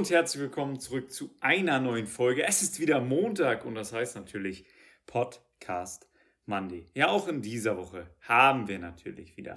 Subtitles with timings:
[0.00, 2.42] Und herzlich willkommen zurück zu einer neuen Folge.
[2.44, 4.64] Es ist wieder Montag und das heißt natürlich
[5.04, 6.08] Podcast
[6.46, 6.86] Monday.
[6.94, 9.56] Ja, auch in dieser Woche haben wir natürlich wieder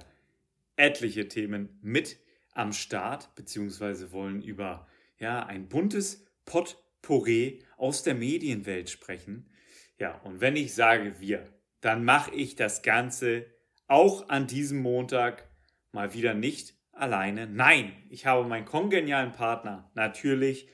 [0.76, 2.18] etliche Themen mit
[2.52, 4.86] am Start, beziehungsweise wollen über
[5.18, 9.50] ja, ein buntes Potpourri aus der Medienwelt sprechen.
[9.98, 11.48] Ja, und wenn ich sage wir,
[11.80, 13.46] dann mache ich das Ganze
[13.86, 15.48] auch an diesem Montag
[15.90, 17.46] mal wieder nicht alleine.
[17.46, 20.68] Nein, ich habe meinen kongenialen Partner natürlich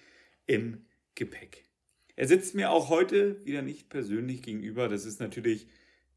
[0.47, 0.85] im
[1.15, 1.65] Gepäck.
[2.17, 4.89] Er sitzt mir auch heute wieder nicht persönlich gegenüber.
[4.89, 5.69] Das ist natürlich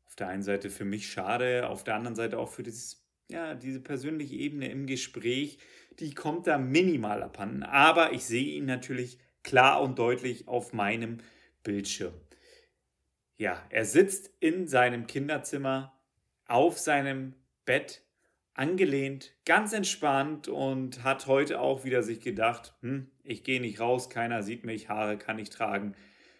[0.06, 3.56] auf der einen Seite für mich schade, auf der anderen Seite auch für dieses, ja,
[3.56, 5.60] diese persönliche Ebene im Gespräch.
[6.00, 7.64] Die kommt da minimal abhanden.
[7.64, 11.20] Aber ich sehe ihn natürlich klar und deutlich auf meinem
[11.64, 12.14] Bildschirm.
[13.38, 16.00] Ja, er sitzt in seinem Kinderzimmer
[16.46, 17.34] auf seinem
[17.66, 18.04] Bett
[18.54, 24.10] angelehnt, ganz entspannt und hat heute auch wieder sich gedacht, hm, ich gehe nicht raus,
[24.10, 25.96] keiner sieht mich, Haare kann ich tragen,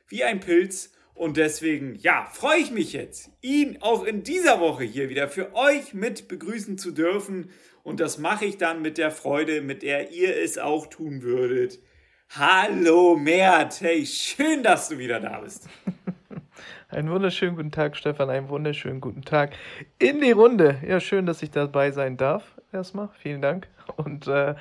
[0.08, 0.94] wie ein Pilz.
[1.16, 5.54] Und deswegen, ja, freue ich mich jetzt, ihn auch in dieser Woche hier wieder für
[5.54, 7.52] euch mit begrüßen zu dürfen.
[7.84, 11.80] Und das mache ich dann mit der Freude, mit der ihr es auch tun würdet.
[12.30, 15.68] Hallo Mert, hey, schön, dass du wieder da bist.
[16.94, 18.30] Einen wunderschönen guten Tag, Stefan.
[18.30, 19.54] Einen wunderschönen guten Tag
[19.98, 20.80] in die Runde.
[20.88, 22.44] Ja, schön, dass ich dabei sein darf.
[22.72, 23.68] Erstmal, vielen Dank.
[23.96, 24.54] Und äh,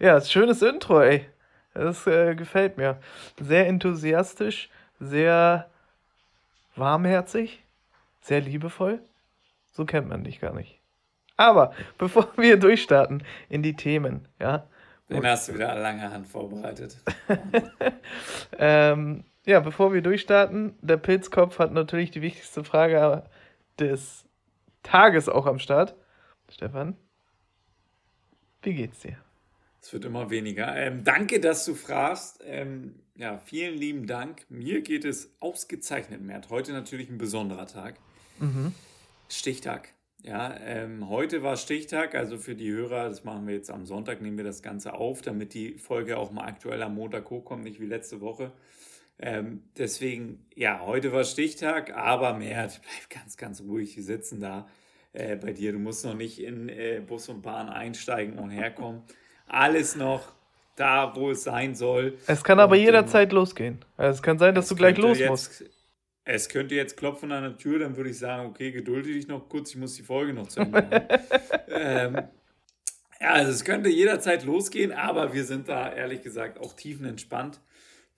[0.00, 1.26] ja, schönes Intro, ey.
[1.74, 2.98] Das äh, gefällt mir.
[3.40, 5.70] Sehr enthusiastisch, sehr
[6.74, 7.62] warmherzig,
[8.20, 8.98] sehr liebevoll.
[9.70, 10.80] So kennt man dich gar nicht.
[11.36, 14.66] Aber bevor wir durchstarten in die Themen, ja.
[15.08, 16.96] Den hast du wieder lange Hand vorbereitet.
[18.58, 23.22] ähm, ja, bevor wir durchstarten, der Pilzkopf hat natürlich die wichtigste Frage
[23.78, 24.26] des
[24.82, 25.94] Tages auch am Start.
[26.50, 26.96] Stefan,
[28.62, 29.16] wie geht's dir?
[29.80, 30.74] Es wird immer weniger.
[30.76, 32.42] Ähm, danke, dass du fragst.
[32.44, 34.44] Ähm, ja, vielen lieben Dank.
[34.48, 36.50] Mir geht es ausgezeichnet, Mert.
[36.50, 37.94] Heute natürlich ein besonderer Tag.
[38.40, 38.74] Mhm.
[39.28, 39.90] Stichtag.
[40.22, 44.20] Ja, ähm, heute war Stichtag, also für die Hörer, das machen wir jetzt am Sonntag,
[44.20, 47.80] nehmen wir das Ganze auf, damit die Folge auch mal aktuell am Montag hochkommt, nicht
[47.80, 48.50] wie letzte Woche.
[49.18, 53.96] Ähm, deswegen, ja, heute war Stichtag, aber Mert, bleib ganz, ganz ruhig.
[53.96, 54.68] Wir sitzen da
[55.12, 55.72] äh, bei dir.
[55.72, 59.02] Du musst noch nicht in äh, Bus und Bahn einsteigen und herkommen.
[59.46, 60.34] Alles noch
[60.76, 62.18] da, wo es sein soll.
[62.26, 63.84] Es kann aber und, jederzeit ähm, losgehen.
[63.96, 65.64] Also es kann sein, dass du gleich los jetzt, musst.
[66.24, 69.48] Es könnte jetzt klopfen an der Tür, dann würde ich sagen, okay, gedulde dich noch
[69.48, 71.08] kurz, ich muss die Folge noch zu Ende machen.
[71.68, 72.14] ähm,
[73.20, 77.60] ja, also es könnte jederzeit losgehen, aber wir sind da ehrlich gesagt auch tiefenentspannt.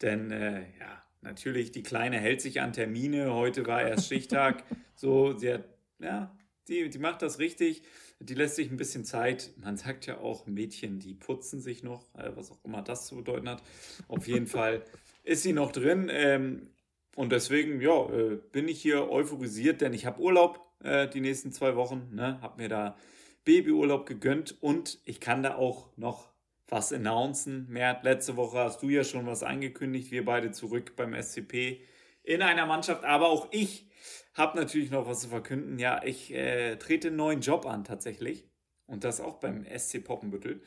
[0.02, 3.32] Denn äh, ja, natürlich, die Kleine hält sich an Termine.
[3.34, 4.64] Heute war erst Stichtag.
[4.94, 5.64] so, sie hat,
[5.98, 6.36] ja,
[6.68, 7.82] die, die macht das richtig.
[8.20, 9.52] Die lässt sich ein bisschen Zeit.
[9.56, 13.16] Man sagt ja auch, Mädchen, die putzen sich noch, äh, was auch immer das zu
[13.16, 13.62] bedeuten hat.
[14.08, 14.82] Auf jeden Fall
[15.24, 16.08] ist sie noch drin.
[16.10, 16.68] Ähm,
[17.16, 21.52] und deswegen, ja, äh, bin ich hier euphorisiert, denn ich habe Urlaub äh, die nächsten
[21.52, 22.10] zwei Wochen.
[22.12, 22.40] Ne?
[22.40, 22.96] Habe mir da
[23.44, 26.27] Babyurlaub gegönnt und ich kann da auch noch
[26.68, 27.66] was announcen.
[27.68, 30.10] Mert, letzte Woche hast du ja schon was angekündigt.
[30.10, 31.80] Wir beide zurück beim SCP
[32.22, 33.04] in einer Mannschaft.
[33.04, 33.88] Aber auch ich
[34.34, 35.78] habe natürlich noch was zu verkünden.
[35.78, 38.48] Ja, ich äh, trete einen neuen Job an tatsächlich.
[38.86, 40.62] Und das auch beim SC Poppenbüttel.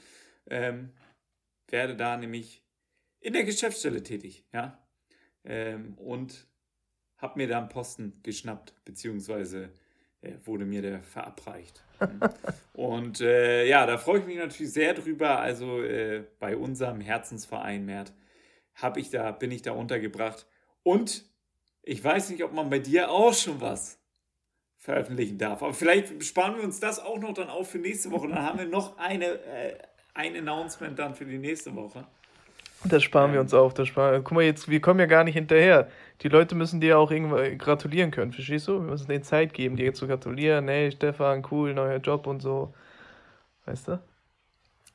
[0.49, 0.91] Ähm,
[1.67, 2.63] werde da nämlich
[3.19, 4.45] in der Geschäftsstelle tätig.
[4.53, 4.85] Ja.
[5.43, 6.47] Ähm, und
[7.17, 9.71] habe mir da einen Posten geschnappt, beziehungsweise
[10.21, 11.83] äh, wurde mir der verabreicht.
[12.73, 15.39] Und äh, ja, da freue ich mich natürlich sehr drüber.
[15.39, 18.13] Also äh, bei unserem Herzensverein Mert
[18.75, 20.47] habe ich da, bin ich da untergebracht.
[20.83, 21.25] Und
[21.83, 23.99] ich weiß nicht, ob man bei dir auch schon was
[24.77, 25.61] veröffentlichen darf.
[25.61, 28.27] Aber vielleicht sparen wir uns das auch noch dann auf für nächste Woche.
[28.27, 29.77] Dann haben wir noch eine, äh,
[30.13, 32.07] ein Announcement dann für die nächste Woche.
[32.83, 33.73] Das sparen wir uns auf.
[33.73, 35.87] Das sparen, guck mal, jetzt, wir kommen ja gar nicht hinterher
[36.21, 38.73] die Leute müssen dir auch irgendwann gratulieren können, verstehst du?
[38.73, 40.67] Wir müssen denen Zeit geben, dir zu gratulieren.
[40.67, 42.73] Hey, Stefan, cool, neuer Job und so.
[43.65, 43.99] Weißt du?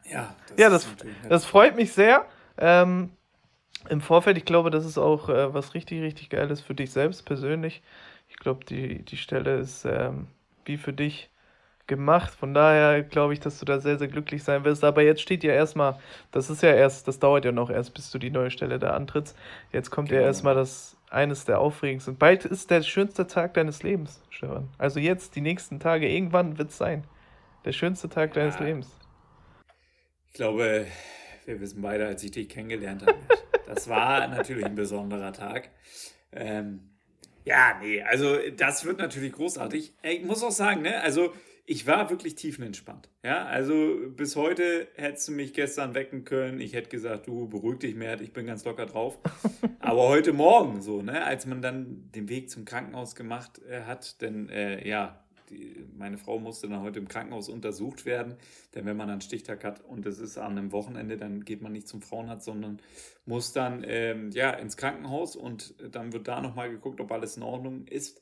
[0.09, 0.87] Ja, das, ja, das,
[1.29, 2.27] das freut mich sehr.
[2.59, 3.11] Ähm,
[3.89, 7.25] Im Vorfeld, ich glaube, das ist auch äh, was richtig, richtig Geiles für dich selbst
[7.25, 7.83] persönlich.
[8.29, 10.29] Ich glaube, die, die Stelle ist ähm,
[10.65, 11.29] wie für dich
[11.87, 12.35] gemacht.
[12.35, 14.85] Von daher glaube ich, dass du da sehr, sehr glücklich sein wirst.
[14.85, 15.99] Aber jetzt steht ja erstmal,
[16.33, 18.91] das ist ja erst, das dauert ja noch erst, bis du die neue Stelle da
[18.91, 19.37] antrittst.
[19.73, 20.21] Jetzt kommt genau.
[20.21, 22.17] ja erstmal das eines der aufregendsten.
[22.17, 24.69] Bald ist der schönste Tag deines Lebens, Stefan.
[24.79, 27.05] Also jetzt, die nächsten Tage, irgendwann wird es sein.
[27.65, 28.43] Der schönste Tag ja.
[28.43, 28.91] deines Lebens.
[30.29, 30.87] Ich glaube,
[31.45, 33.19] wir wissen beide, als ich dich kennengelernt habe,
[33.67, 35.71] das war natürlich ein besonderer Tag.
[36.33, 36.91] Ähm,
[37.45, 39.95] ja, nee, also das wird natürlich großartig.
[40.03, 41.33] Ich muss auch sagen, ne, also
[41.69, 43.09] ich war wirklich tiefenentspannt.
[43.25, 46.61] Ja, also bis heute hättest du mich gestern wecken können.
[46.61, 49.19] Ich hätte gesagt, du beruhig dich mehr, ich bin ganz locker drauf.
[49.81, 54.23] Aber heute Morgen so, ne, als man dann den Weg zum Krankenhaus gemacht äh, hat,
[54.23, 58.37] denn äh, ja, die, meine Frau musste dann heute im Krankenhaus untersucht werden,
[58.77, 61.73] denn wenn man einen Stichtag hat und es ist an einem Wochenende, dann geht man
[61.73, 62.81] nicht zum Frauenarzt, sondern
[63.25, 67.43] muss dann ähm, ja ins Krankenhaus und dann wird da nochmal geguckt, ob alles in
[67.43, 68.21] Ordnung ist.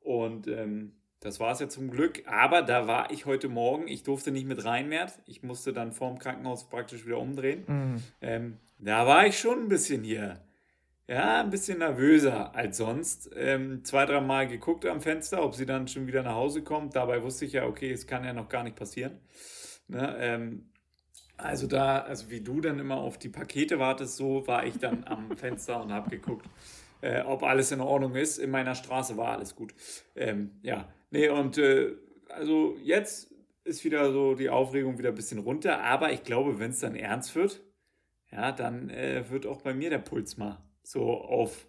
[0.00, 0.92] Und ähm,
[1.24, 2.22] das war es ja zum Glück.
[2.26, 5.10] Aber da war ich heute Morgen, ich durfte nicht mit rein mehr.
[5.26, 7.64] Ich musste dann vorm Krankenhaus praktisch wieder umdrehen.
[7.66, 8.02] Mhm.
[8.20, 10.40] Ähm, da war ich schon ein bisschen hier
[11.06, 13.30] ja, ein bisschen nervöser als sonst.
[13.36, 16.96] Ähm, zwei, drei Mal geguckt am Fenster, ob sie dann schon wieder nach Hause kommt.
[16.96, 19.18] Dabei wusste ich ja, okay, es kann ja noch gar nicht passieren.
[19.86, 20.70] Ne, ähm,
[21.36, 25.04] also da, also wie du dann immer auf die Pakete wartest, so war ich dann
[25.04, 26.46] am Fenster und habe geguckt,
[27.04, 28.38] äh, ob alles in Ordnung ist.
[28.38, 29.74] In meiner Straße war alles gut.
[30.16, 31.92] Ähm, ja, nee, und äh,
[32.30, 33.30] also jetzt
[33.64, 36.96] ist wieder so die Aufregung wieder ein bisschen runter, aber ich glaube, wenn es dann
[36.96, 37.60] ernst wird,
[38.30, 41.66] ja, dann äh, wird auch bei mir der Puls mal so auf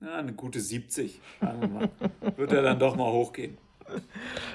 [0.00, 1.90] ja, eine gute 70, sagen wir mal,
[2.36, 3.56] wird er dann doch mal hochgehen.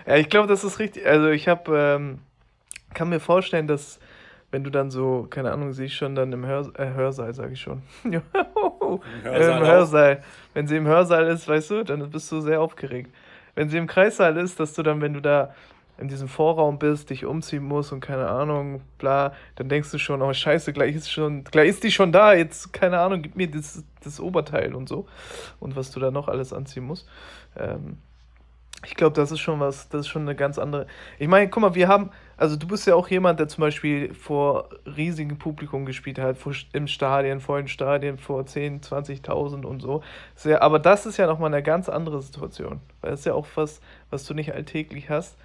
[0.06, 1.06] Ja, ich glaube, das ist richtig.
[1.06, 2.20] Also ich habe, ähm,
[2.94, 4.00] kann mir vorstellen, dass
[4.52, 7.62] wenn du dann so, keine Ahnung, siehst schon dann im Hör, äh, Hörsaal, sage ich
[7.62, 7.82] schon.
[9.24, 10.24] Im Hörsaal, Im Hörsaal.
[10.54, 13.12] Wenn sie im Hörsaal ist, weißt du, dann bist du sehr aufgeregt.
[13.56, 15.54] Wenn sie im Kreissaal ist, dass du dann, wenn du da
[15.98, 20.22] in diesem Vorraum bist, dich umziehen musst und keine Ahnung, bla, dann denkst du schon,
[20.22, 23.50] oh scheiße, gleich ist schon, gleich ist die schon da, jetzt, keine Ahnung, gib mir
[23.50, 25.08] das, das Oberteil und so.
[25.60, 27.08] Und was du da noch alles anziehen musst.
[27.58, 27.98] Ähm,
[28.86, 30.88] ich glaube, das ist schon was, das ist schon eine ganz andere.
[31.20, 34.14] Ich meine, guck mal, wir haben, also du bist ja auch jemand, der zum Beispiel
[34.14, 40.04] vor riesigem Publikum gespielt hat, vor, im Stadion, vollen Stadien, vor 10, 20.000 und so.
[40.36, 42.80] Sehr, aber das ist ja nochmal eine ganz andere Situation.
[43.02, 45.38] Weil es ja auch was, was du nicht alltäglich hast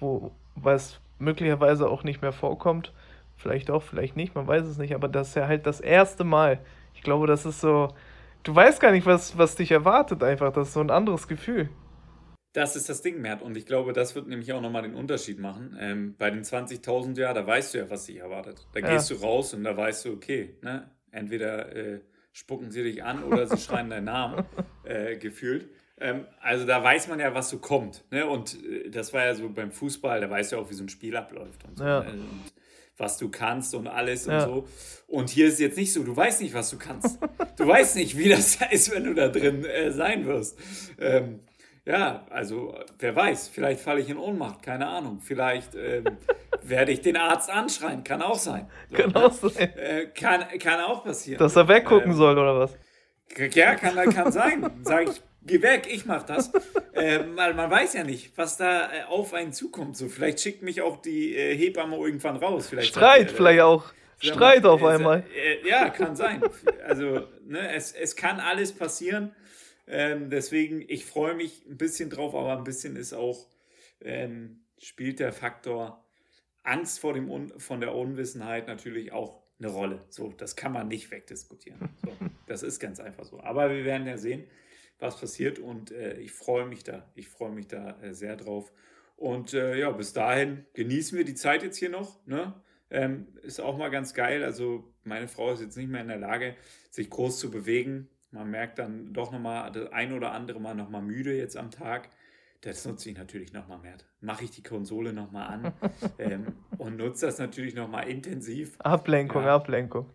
[0.00, 2.92] wo was möglicherweise auch nicht mehr vorkommt.
[3.36, 6.24] Vielleicht auch, vielleicht nicht, man weiß es nicht, aber das ist ja halt das erste
[6.24, 6.58] Mal.
[6.94, 7.88] Ich glaube, das ist so.
[8.42, 10.52] Du weißt gar nicht, was, was dich erwartet, einfach.
[10.52, 11.68] Das ist so ein anderes Gefühl.
[12.58, 13.40] Das ist das Ding, Mert.
[13.40, 15.76] Und ich glaube, das wird nämlich auch nochmal den Unterschied machen.
[15.78, 18.66] Ähm, bei den 20.000, ja, da weißt du ja, was dich erwartet.
[18.72, 18.88] Da ja.
[18.88, 20.90] gehst du raus und da weißt du, okay, ne?
[21.12, 22.00] entweder äh,
[22.32, 24.44] spucken sie dich an oder sie schreien deinen Namen,
[24.82, 25.68] äh, gefühlt.
[26.00, 28.02] Ähm, also da weiß man ja, was so kommt.
[28.10, 28.26] Ne?
[28.26, 30.82] Und äh, das war ja so beim Fußball, da weißt du ja auch, wie so
[30.82, 31.84] ein Spiel abläuft und so.
[31.84, 32.00] Ja.
[32.02, 32.10] Ne?
[32.10, 32.52] Und
[32.96, 34.44] was du kannst und alles ja.
[34.44, 34.68] und so.
[35.06, 37.20] Und hier ist es jetzt nicht so, du weißt nicht, was du kannst.
[37.56, 40.58] Du weißt nicht, wie das ist, wenn du da drin äh, sein wirst.
[40.98, 41.38] Ähm,
[41.88, 45.20] ja, also wer weiß, vielleicht falle ich in Ohnmacht, keine Ahnung.
[45.24, 46.04] Vielleicht ähm,
[46.62, 48.68] werde ich den Arzt anschreien, kann auch sein.
[48.90, 49.24] So, kann ne?
[49.24, 49.72] auch sein.
[49.78, 51.38] Äh, kann, kann auch passieren.
[51.38, 52.76] Dass er weggucken ähm, soll oder was?
[53.54, 54.70] Ja, kann, kann sein.
[54.82, 56.52] Sag ich, geh weg, ich mach das.
[56.92, 59.96] äh, weil man weiß ja nicht, was da äh, auf einen zukommt.
[59.96, 62.68] So, vielleicht schickt mich auch die äh, Hebamme irgendwann raus.
[62.68, 63.84] Vielleicht Streit, sagt, äh, vielleicht auch.
[64.20, 65.24] Streit mal, auf äh, einmal.
[65.34, 66.42] Äh, ja, kann sein.
[66.86, 69.32] Also, ne, es, es kann alles passieren.
[69.88, 73.46] Ähm, deswegen, ich freue mich ein bisschen drauf, aber ein bisschen ist auch,
[74.00, 76.04] ähm, spielt der Faktor
[76.62, 80.04] Angst vor dem Un von der Unwissenheit natürlich auch eine Rolle.
[80.10, 81.88] So, das kann man nicht wegdiskutieren.
[82.04, 82.12] So,
[82.46, 83.40] das ist ganz einfach so.
[83.40, 84.44] Aber wir werden ja sehen
[84.98, 87.08] was passiert und äh, ich freue mich da.
[87.14, 88.72] Ich freue mich da äh, sehr drauf.
[89.16, 92.24] Und äh, ja, bis dahin genießen wir die Zeit jetzt hier noch.
[92.26, 92.54] Ne?
[92.90, 94.44] Ähm, ist auch mal ganz geil.
[94.44, 96.56] Also meine Frau ist jetzt nicht mehr in der Lage,
[96.90, 98.08] sich groß zu bewegen.
[98.30, 102.10] Man merkt dann doch nochmal das ein oder andere Mal nochmal müde jetzt am Tag.
[102.60, 103.96] Das nutze ich natürlich nochmal mehr.
[104.20, 105.72] Mache ich die Konsole nochmal an
[106.18, 108.78] ähm, und nutze das natürlich nochmal intensiv.
[108.80, 109.54] Ablenkung, ja.
[109.54, 110.10] Ablenkung.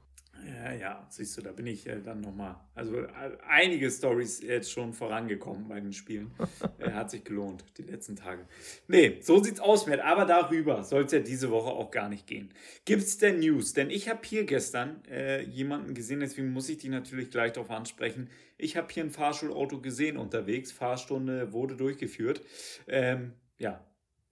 [0.46, 2.56] Ja, ja, siehst du, da bin ich äh, dann nochmal.
[2.76, 3.10] Also äh,
[3.48, 6.32] einige Stories jetzt schon vorangekommen bei den Spielen.
[6.80, 8.46] äh, hat sich gelohnt, die letzten Tage.
[8.88, 10.02] Nee, so sieht's aus, Matt.
[10.02, 12.54] Aber darüber soll es ja diese Woche auch gar nicht gehen.
[12.86, 13.74] Gibt's denn News?
[13.74, 17.72] Denn ich habe hier gestern äh, jemanden gesehen, deswegen muss ich die natürlich gleich darauf
[17.72, 18.30] ansprechen.
[18.58, 20.72] Ich habe hier ein Fahrschulauto gesehen unterwegs.
[20.72, 22.42] Fahrstunde wurde durchgeführt.
[22.88, 23.86] Ähm, ja,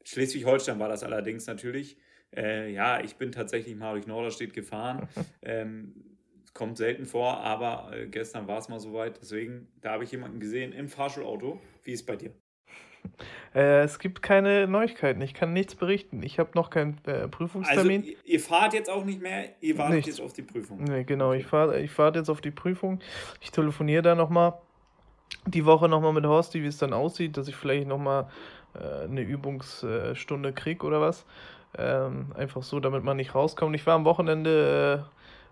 [0.04, 1.98] Schleswig-Holstein war das allerdings natürlich.
[2.36, 5.08] Äh, ja, ich bin tatsächlich mal durch Norderstedt gefahren.
[5.42, 5.94] ähm,
[6.54, 9.20] kommt selten vor, aber äh, gestern war es mal soweit.
[9.22, 11.60] Deswegen, da habe ich jemanden gesehen im Fahrschulauto.
[11.84, 12.32] Wie ist es bei dir?
[13.54, 15.22] Äh, es gibt keine Neuigkeiten.
[15.22, 16.24] Ich kann nichts berichten.
[16.24, 18.02] Ich habe noch keinen äh, Prüfungstermin.
[18.02, 20.08] Also, ihr fahrt jetzt auch nicht mehr, ihr wartet Nichts.
[20.08, 20.84] jetzt auf die Prüfung.
[20.84, 21.34] Nee, genau.
[21.34, 23.00] Ich fahre ich fahr jetzt auf die Prüfung.
[23.42, 24.54] Ich telefoniere da nochmal
[25.46, 28.30] die Woche nochmal mit Horsti, wie es dann aussieht, dass ich vielleicht nochmal
[28.74, 31.26] äh, eine Übungsstunde kriege oder was.
[31.78, 33.76] Ähm, einfach so, damit man nicht rauskommt.
[33.76, 35.06] Ich war am Wochenende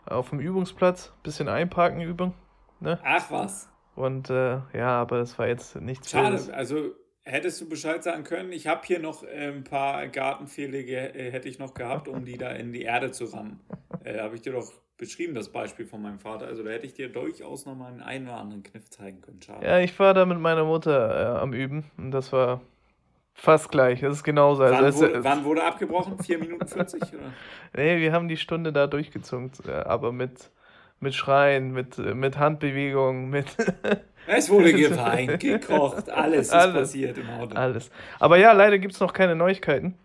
[0.05, 2.33] äh, auf dem Übungsplatz, bisschen einparken üben.
[2.79, 2.99] Ne?
[3.03, 3.69] Ach was.
[3.95, 6.49] Und äh, ja, aber das war jetzt nichts Schade, Wildes.
[6.49, 6.91] also
[7.23, 8.51] hättest du Bescheid sagen können.
[8.51, 12.37] Ich habe hier noch äh, ein paar Gartenpfähle, äh, hätte ich noch gehabt, um die
[12.37, 13.59] da in die Erde zu rammen.
[14.05, 16.47] Äh, habe ich dir doch beschrieben, das Beispiel von meinem Vater.
[16.47, 19.41] Also da hätte ich dir durchaus noch mal einen, einen oder anderen Kniff zeigen können.
[19.41, 19.65] Schade.
[19.65, 22.61] Ja, ich war da mit meiner Mutter äh, am Üben und das war
[23.39, 24.01] fast gleich.
[24.01, 24.63] Das ist genauso.
[24.63, 26.19] Also wann, wurde, wann wurde abgebrochen?
[26.19, 27.01] 4 Minuten 40?
[27.01, 27.33] Oder?
[27.75, 30.49] nee, wir haben die Stunde da durchgezogen, äh, aber mit,
[30.99, 33.47] mit Schreien, mit, mit Handbewegungen, mit.
[34.27, 37.55] es wurde geweint, gekocht, alles ist alles, passiert im Auto.
[37.55, 37.89] Alles.
[38.19, 39.95] Aber ja, leider gibt es noch keine Neuigkeiten.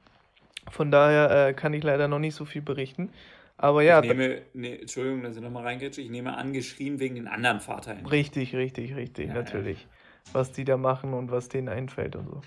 [0.71, 3.11] Von daher äh, kann ich leider noch nicht so viel berichten.
[3.57, 4.03] Aber ja.
[4.03, 7.97] Ich nehme, ne, Entschuldigung, dass ich nochmal reingrätsche, ich nehme angeschrien wegen den anderen Vater.
[8.11, 9.83] Richtig, richtig, richtig, ja, natürlich.
[9.83, 9.89] Ja.
[10.33, 12.43] Was die da machen und was denen einfällt und so.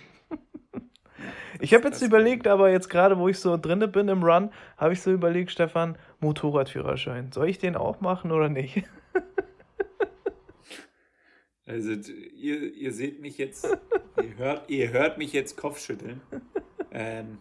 [1.60, 4.94] Ich habe jetzt überlegt, aber jetzt gerade, wo ich so drinne bin im Run, habe
[4.94, 7.32] ich so überlegt, Stefan, Motorradführerschein.
[7.32, 8.84] Soll ich den auch machen oder nicht?
[11.66, 13.68] also, ihr, ihr seht mich jetzt,
[14.22, 16.22] ihr hört, ihr hört mich jetzt Kopfschütteln.
[16.92, 17.40] Ähm,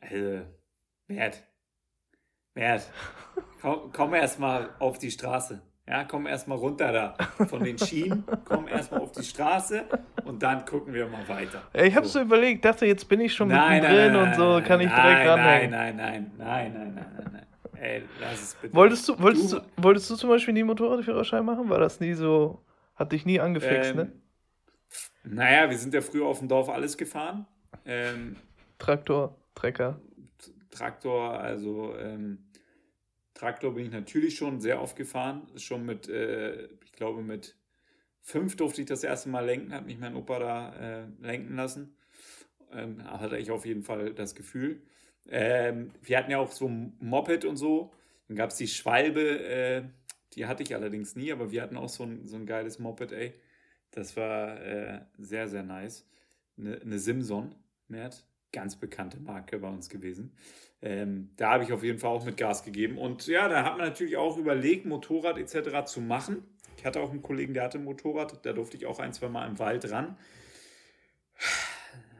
[0.00, 0.42] also,
[1.06, 1.44] Bert,
[2.54, 2.90] Bert,
[3.60, 5.62] komm, komm erstmal auf die Straße.
[5.88, 7.14] Ja, komm erstmal runter da
[7.46, 9.84] von den Schienen, komm erstmal auf die Straße
[10.24, 11.62] und dann gucken wir mal weiter.
[11.72, 12.18] Ich habe so.
[12.18, 15.24] so überlegt, dachte, jetzt bin ich schon nein, mittendrin nein, und so, kann ich direkt
[15.24, 15.70] nein, ranhängen.
[15.70, 17.46] Nein, nein, nein, nein, nein, nein, nein.
[17.80, 18.74] Ey, lass es bitte.
[18.74, 21.70] Wolltest du, wolltest du, wolltest du zum Beispiel nie Motorradführerschein machen?
[21.70, 22.62] War das nie so,
[22.94, 24.02] hat dich nie angefixt, ne?
[24.02, 25.36] ähm?
[25.36, 27.46] Naja, wir sind ja früher auf dem Dorf alles gefahren.
[27.86, 28.36] Ähm,
[28.78, 30.00] Traktor, Trecker.
[30.70, 32.38] Traktor, also ähm,
[33.38, 35.46] Traktor bin ich natürlich schon sehr oft gefahren.
[35.56, 37.56] Schon mit, äh, ich glaube, mit
[38.20, 41.96] fünf durfte ich das erste Mal lenken, hat mich mein Opa da äh, lenken lassen.
[42.72, 44.82] Ähm, hatte ich auf jeden Fall das Gefühl.
[45.28, 47.92] Ähm, wir hatten ja auch so ein Moped und so.
[48.26, 49.82] Dann gab es die Schwalbe, äh,
[50.34, 53.12] die hatte ich allerdings nie, aber wir hatten auch so ein, so ein geiles Moped,
[53.12, 53.34] ey.
[53.92, 56.06] Das war äh, sehr, sehr nice.
[56.58, 57.54] Eine, eine Simson,
[57.86, 60.32] Mert, ganz bekannte Marke bei uns gewesen.
[60.80, 62.98] Ähm, da habe ich auf jeden Fall auch mit Gas gegeben.
[62.98, 65.84] Und ja, da hat man natürlich auch überlegt, Motorrad etc.
[65.86, 66.44] zu machen.
[66.76, 69.28] Ich hatte auch einen Kollegen, der hatte ein Motorrad, da durfte ich auch ein, zwei
[69.28, 70.16] Mal im Wald ran.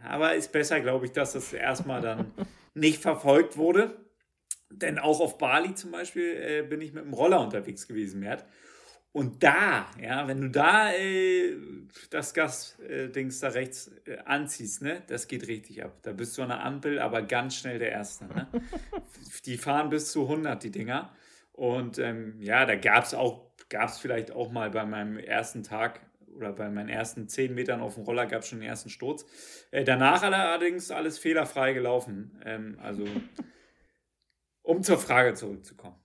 [0.04, 2.32] Aber ist besser, glaube ich, dass das erstmal dann
[2.74, 3.96] nicht verfolgt wurde.
[4.70, 8.44] Denn auch auf Bali zum Beispiel äh, bin ich mit dem Roller unterwegs gewesen, Mert.
[9.12, 11.56] Und da, ja, wenn du da äh,
[12.10, 15.98] das Gas-Dings äh, da rechts äh, anziehst, ne, das geht richtig ab.
[16.02, 18.26] Da bist du an der Ampel, aber ganz schnell der Erste.
[18.26, 18.46] Ne?
[19.46, 21.10] die fahren bis zu 100, die Dinger.
[21.52, 25.62] Und ähm, ja, da gab es auch, gab es vielleicht auch mal bei meinem ersten
[25.62, 26.00] Tag
[26.36, 29.26] oder bei meinen ersten 10 Metern auf dem Roller gab es schon den ersten Sturz.
[29.72, 32.40] Äh, danach allerdings alles fehlerfrei gelaufen.
[32.44, 33.04] Ähm, also,
[34.62, 35.96] um zur Frage zurückzukommen.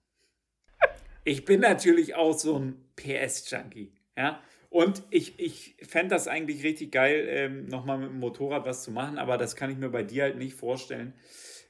[1.23, 3.91] Ich bin natürlich auch so ein PS-Junkie.
[4.17, 4.41] Ja?
[4.69, 8.91] Und ich, ich fände das eigentlich richtig geil, ähm, nochmal mit dem Motorrad was zu
[8.91, 11.13] machen, aber das kann ich mir bei dir halt nicht vorstellen,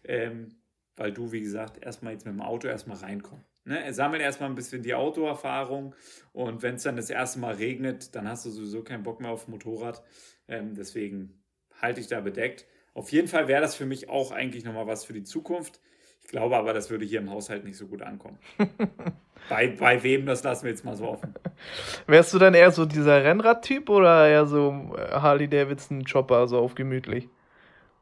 [0.06, 0.56] ähm,
[0.96, 3.46] weil du, wie gesagt, erstmal jetzt mit dem Auto erstmal reinkommst.
[3.66, 3.94] Ne?
[3.94, 5.96] Sammel erstmal ein bisschen die Autoerfahrung
[6.32, 9.32] und wenn es dann das erste Mal regnet, dann hast du sowieso keinen Bock mehr
[9.32, 10.02] auf Motorrad.
[10.48, 11.44] Ähm, deswegen
[11.82, 12.66] halte ich da bedeckt.
[12.94, 15.82] Auf jeden Fall wäre das für mich auch eigentlich nochmal was für die Zukunft.
[16.22, 18.40] Ich glaube aber, das würde hier im Haushalt nicht so gut ankommen.
[19.50, 21.34] Bei, bei wem, das lassen wir jetzt mal so offen.
[22.08, 26.60] Wärst du dann eher so dieser Rennradtyp oder eher so äh, Harley Davidson Chopper, so
[26.60, 27.30] auf gemütlich?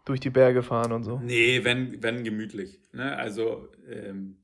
[0.05, 1.19] Durch die Berge fahren und so?
[1.19, 2.79] Nee, wenn, wenn gemütlich.
[2.91, 3.15] Ne?
[3.15, 4.37] Also, ähm,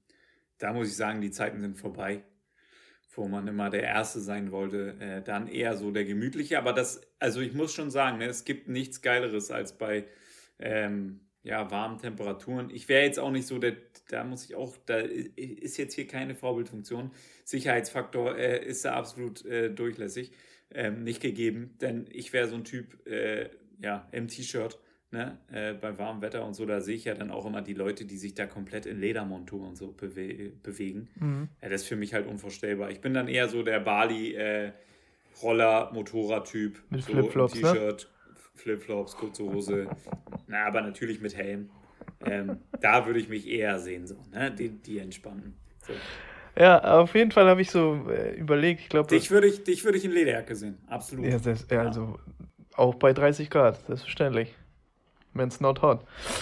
[0.59, 2.23] da muss ich sagen, die Zeiten sind vorbei,
[3.15, 4.95] wo man immer der Erste sein wollte.
[4.99, 6.59] Äh, dann eher so der gemütliche.
[6.59, 10.05] Aber das, also ich muss schon sagen, ne, es gibt nichts Geileres als bei
[10.59, 12.69] ähm, ja, warmen Temperaturen.
[12.69, 13.71] Ich wäre jetzt auch nicht so, der,
[14.09, 17.11] da muss ich auch, da ist jetzt hier keine Vorbildfunktion.
[17.43, 20.31] Sicherheitsfaktor äh, ist da absolut äh, durchlässig,
[20.71, 23.49] ähm, nicht gegeben, denn ich wäre so ein Typ, äh,
[23.81, 24.79] ja, im T-Shirt,
[25.11, 27.73] ne, äh, bei warmem Wetter und so, da sehe ich ja dann auch immer die
[27.73, 31.09] Leute, die sich da komplett in Ledermontur und so bewe bewegen.
[31.15, 31.49] Mhm.
[31.61, 32.91] Ja, das ist für mich halt unvorstellbar.
[32.91, 34.71] Ich bin dann eher so der Bali, äh,
[35.41, 36.81] Roller, Motorrad-Typ.
[36.89, 37.61] Mit so Flipflops, ne?
[37.61, 38.09] T-Shirt.
[38.55, 39.87] Flipflops, kurze Hose.
[40.47, 41.69] Na, aber natürlich mit Helm.
[42.25, 44.51] Ähm, da würde ich mich eher sehen, so, ne?
[44.51, 45.55] Die, die entspannten.
[45.85, 45.93] So.
[46.59, 49.09] Ja, auf jeden Fall habe ich so äh, überlegt, ich glaube.
[49.09, 51.25] Dich würde ich, dich würd ich in Lederjacke sehen, absolut.
[51.25, 52.17] Ja, das, ja, also
[52.75, 54.55] auch bei 30 Grad, selbstverständlich.
[55.33, 55.99] Wenn's not hot.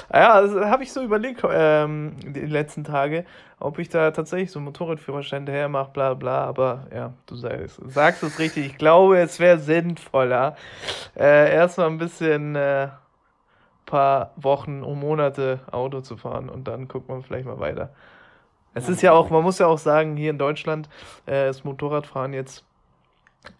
[0.08, 3.26] Ah ja, also habe ich so überlegt ähm, die letzten Tage,
[3.60, 7.82] ob ich da tatsächlich so einen Motorradführerschein daher mache, bla bla, aber ja, du sagst,
[7.88, 8.68] sagst es richtig.
[8.68, 10.56] Ich glaube, es wäre sinnvoller,
[11.18, 12.88] äh, erstmal ein bisschen äh,
[13.86, 17.94] paar Wochen und Monate Auto zu fahren und dann guckt man vielleicht mal weiter.
[18.74, 20.90] Es ist ja auch, man muss ja auch sagen, hier in Deutschland
[21.28, 22.66] äh, ist Motorradfahren jetzt,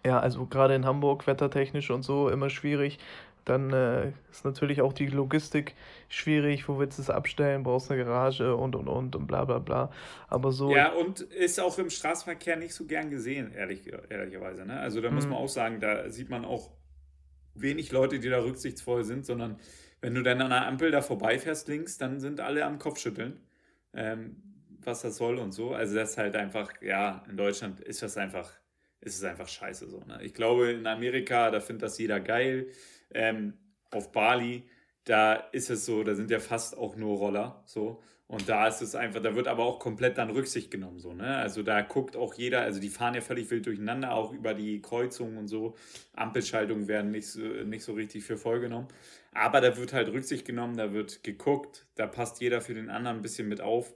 [0.06, 3.00] ja, also gerade in Hamburg wettertechnisch und so immer schwierig
[3.46, 5.76] dann äh, ist natürlich auch die Logistik
[6.10, 6.68] schwierig.
[6.68, 7.64] Wo willst du es abstellen?
[7.64, 9.92] Brauchst eine Garage und und und und bla bla bla.
[10.28, 10.76] Aber so.
[10.76, 14.66] Ja, und ist auch im Straßenverkehr nicht so gern gesehen, ehrlich, ehrlicherweise.
[14.66, 14.80] Ne?
[14.80, 15.32] Also da muss mhm.
[15.32, 16.72] man auch sagen, da sieht man auch
[17.54, 19.60] wenig Leute, die da rücksichtsvoll sind, sondern
[20.06, 23.40] wenn du dann an der Ampel da vorbeifährst links, dann sind alle am Kopfschütteln,
[23.96, 24.36] ähm,
[24.84, 25.74] was das soll und so.
[25.74, 28.52] Also das ist halt einfach, ja, in Deutschland ist das einfach,
[29.02, 30.02] ist es einfach scheiße so.
[30.02, 30.20] Ne?
[30.22, 32.68] Ich glaube, in Amerika, da findet das jeder geil
[33.16, 33.54] ähm,
[33.90, 34.70] auf Bali,
[35.06, 38.00] da ist es so, da sind ja fast auch nur Roller, so.
[38.28, 41.38] Und da ist es einfach, da wird aber auch komplett dann Rücksicht genommen, so, ne?
[41.38, 44.82] Also da guckt auch jeder, also die fahren ja völlig wild durcheinander, auch über die
[44.82, 45.76] Kreuzungen und so.
[46.14, 48.88] Ampelschaltungen werden nicht so, nicht so richtig für voll genommen.
[49.36, 53.18] Aber da wird halt Rücksicht genommen, da wird geguckt, da passt jeder für den anderen
[53.18, 53.94] ein bisschen mit auf.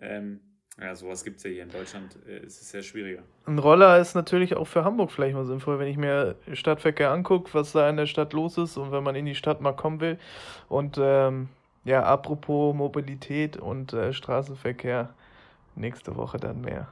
[0.00, 0.40] Ähm,
[0.78, 2.16] ja, sowas gibt es ja hier in Deutschland.
[2.26, 3.22] Äh, es ist sehr schwieriger.
[3.46, 7.54] Ein Roller ist natürlich auch für Hamburg vielleicht mal sinnvoll, wenn ich mir Stadtverkehr angucke,
[7.54, 10.00] was da in der Stadt los ist und wenn man in die Stadt mal kommen
[10.00, 10.18] will.
[10.68, 11.48] Und ähm,
[11.84, 15.14] ja, apropos Mobilität und äh, Straßenverkehr,
[15.74, 16.88] nächste Woche dann mehr.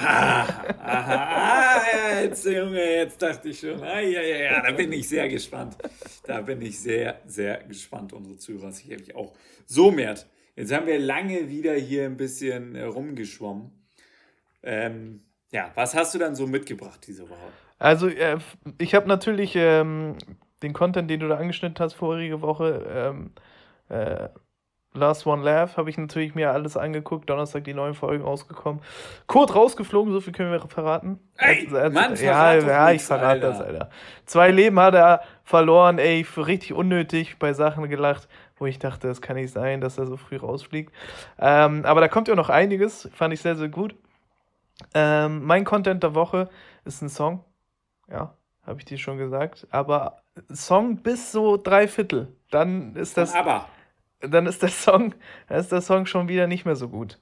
[0.00, 0.46] Ah,
[0.80, 5.08] aha, ah, jetzt, Junge, jetzt dachte ich schon, ah, ja, ja, ja, da bin ich
[5.08, 5.76] sehr gespannt.
[6.24, 9.32] Da bin ich sehr, sehr gespannt, unsere Zuhörer sicherlich auch.
[9.66, 10.26] So, Mert,
[10.58, 13.70] Jetzt haben wir lange wieder hier ein bisschen äh, rumgeschwommen.
[14.64, 15.20] Ähm,
[15.52, 17.52] ja, was hast du dann so mitgebracht diese Woche?
[17.78, 18.38] Also, äh,
[18.78, 20.16] ich habe natürlich ähm,
[20.64, 23.30] den Content, den du da angeschnitten hast vorige Woche, ähm,
[23.88, 24.28] äh,
[24.94, 27.28] Last One Laugh habe ich natürlich mir alles angeguckt.
[27.28, 28.82] Donnerstag die neuen Folgen rausgekommen.
[29.26, 31.20] Kurt rausgeflogen, so viel können wir verraten.
[31.36, 33.90] Ey, also, Mann, ja, ja, ich verrate das, Alter.
[34.24, 38.28] Zwei Leben hat er verloren, ey, für richtig unnötig bei Sachen gelacht,
[38.58, 40.92] wo ich dachte, das kann nicht sein, dass er so früh rausfliegt.
[41.38, 43.94] Ähm, aber da kommt ja noch einiges, fand ich sehr, sehr gut.
[44.94, 46.48] Ähm, mein Content der Woche
[46.84, 47.44] ist ein Song.
[48.10, 48.34] Ja,
[48.66, 49.66] habe ich dir schon gesagt.
[49.70, 50.22] Aber
[50.52, 52.28] Song bis so drei Viertel.
[52.50, 53.34] Dann ist das.
[53.34, 53.66] Aber
[54.20, 55.14] dann ist der Song,
[55.48, 57.18] dann ist der Song schon wieder nicht mehr so gut.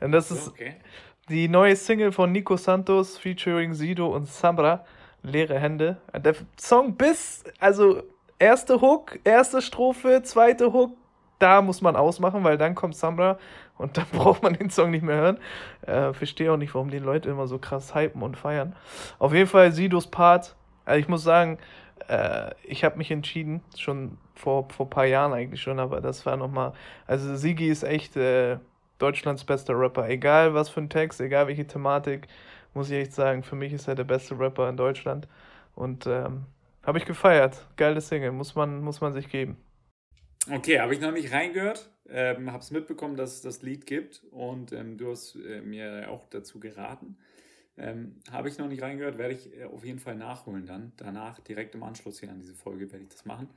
[0.00, 0.76] Und das ist okay.
[1.28, 4.84] die neue Single von Nico Santos featuring Sido und Sambra,
[5.22, 5.98] Leere Hände.
[6.14, 8.02] Der Song bis, also
[8.38, 10.96] erste Hook, erste Strophe, zweite Hook,
[11.38, 13.38] da muss man ausmachen, weil dann kommt Sambra
[13.78, 15.38] und dann braucht man den Song nicht mehr hören.
[15.82, 18.74] Äh, verstehe auch nicht, warum die Leute immer so krass hypen und feiern.
[19.18, 20.56] Auf jeden Fall Sidos Part.
[20.84, 21.58] Also ich muss sagen,
[22.08, 26.26] äh, ich habe mich entschieden, schon vor, vor ein paar Jahren eigentlich schon, aber das
[26.26, 26.72] war nochmal,
[27.06, 28.58] also Sigi ist echt äh,
[28.98, 32.28] Deutschlands bester Rapper, egal was für ein Text, egal welche Thematik,
[32.74, 35.28] muss ich echt sagen, für mich ist er der beste Rapper in Deutschland.
[35.74, 36.44] Und ähm,
[36.82, 39.56] habe ich gefeiert, geile Single, muss man, muss man sich geben.
[40.50, 44.22] Okay, habe ich noch nicht reingehört, ähm, habe es mitbekommen, dass es das Lied gibt.
[44.30, 47.16] Und ähm, du hast äh, mir auch dazu geraten.
[47.78, 50.92] Ähm, Habe ich noch nicht reingehört, werde ich äh, auf jeden Fall nachholen dann.
[50.96, 53.48] Danach, direkt im Anschluss hier an diese Folge, werde ich das machen.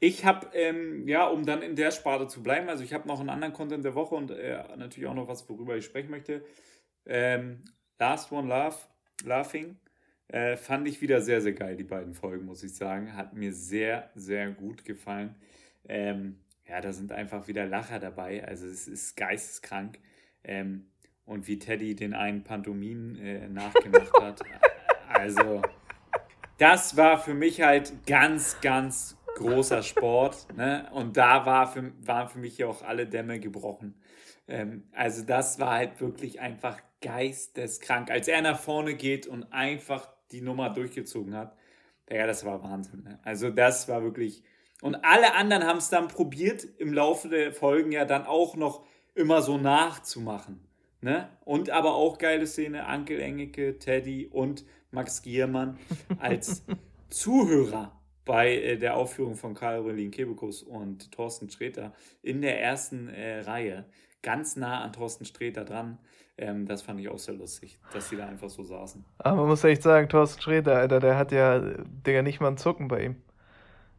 [0.00, 3.20] Ich habe, ähm, ja, um dann in der Sparte zu bleiben, also ich habe noch
[3.20, 6.44] einen anderen Content der Woche und äh, natürlich auch noch was, worüber ich sprechen möchte.
[7.06, 7.62] Ähm,
[7.98, 8.76] Last One Love,
[9.24, 9.76] Laughing,
[10.28, 13.14] äh, fand ich wieder sehr, sehr geil, die beiden Folgen, muss ich sagen.
[13.14, 15.36] Hat mir sehr, sehr gut gefallen.
[15.88, 19.98] Ähm, ja, da sind einfach wieder Lacher dabei, also es ist geisteskrank.
[20.42, 20.86] Ähm,
[21.24, 24.42] und wie Teddy den einen Pantomin äh, nachgemacht hat.
[25.14, 25.60] Also,
[26.56, 30.46] das war für mich halt ganz, ganz großer Sport.
[30.56, 30.88] Ne?
[30.92, 33.94] Und da war für, waren für mich ja auch alle Dämme gebrochen.
[34.48, 38.10] Ähm, also, das war halt wirklich einfach geisteskrank.
[38.10, 41.56] Als er nach vorne geht und einfach die Nummer durchgezogen hat,
[42.10, 43.02] ja, das war Wahnsinn.
[43.02, 43.20] Ne?
[43.22, 44.42] Also, das war wirklich.
[44.80, 48.84] Und alle anderen haben es dann probiert, im Laufe der Folgen ja dann auch noch
[49.14, 50.71] immer so nachzumachen.
[51.02, 51.28] Ne?
[51.44, 55.76] Und aber auch geile Szene, Ankel Engeke, Teddy und Max Giermann
[56.20, 56.64] als
[57.08, 63.08] Zuhörer bei äh, der Aufführung von Karl Relin Kebekus und Thorsten Sträter in der ersten
[63.08, 63.84] äh, Reihe,
[64.22, 65.98] ganz nah an Thorsten Sträter dran.
[66.38, 69.04] Ähm, das fand ich auch sehr lustig, dass sie da einfach so saßen.
[69.18, 71.60] Aber man muss echt sagen, Thorsten Sträter, Alter, der hat ja,
[72.06, 73.16] der nicht mal einen Zucken bei ihm.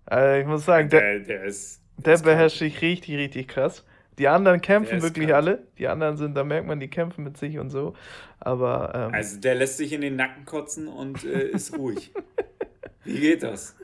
[0.05, 1.81] Also ich muss sagen, der, der, der ist.
[1.97, 3.83] Der, der beherrscht sich richtig, richtig krass.
[4.17, 5.35] Die anderen kämpfen wirklich krank.
[5.35, 5.63] alle.
[5.77, 7.95] Die anderen sind, da merkt man, die kämpfen mit sich und so.
[8.39, 8.91] Aber.
[8.93, 12.11] Ähm, also der lässt sich in den Nacken kotzen und äh, ist ruhig.
[13.03, 13.75] Wie geht das?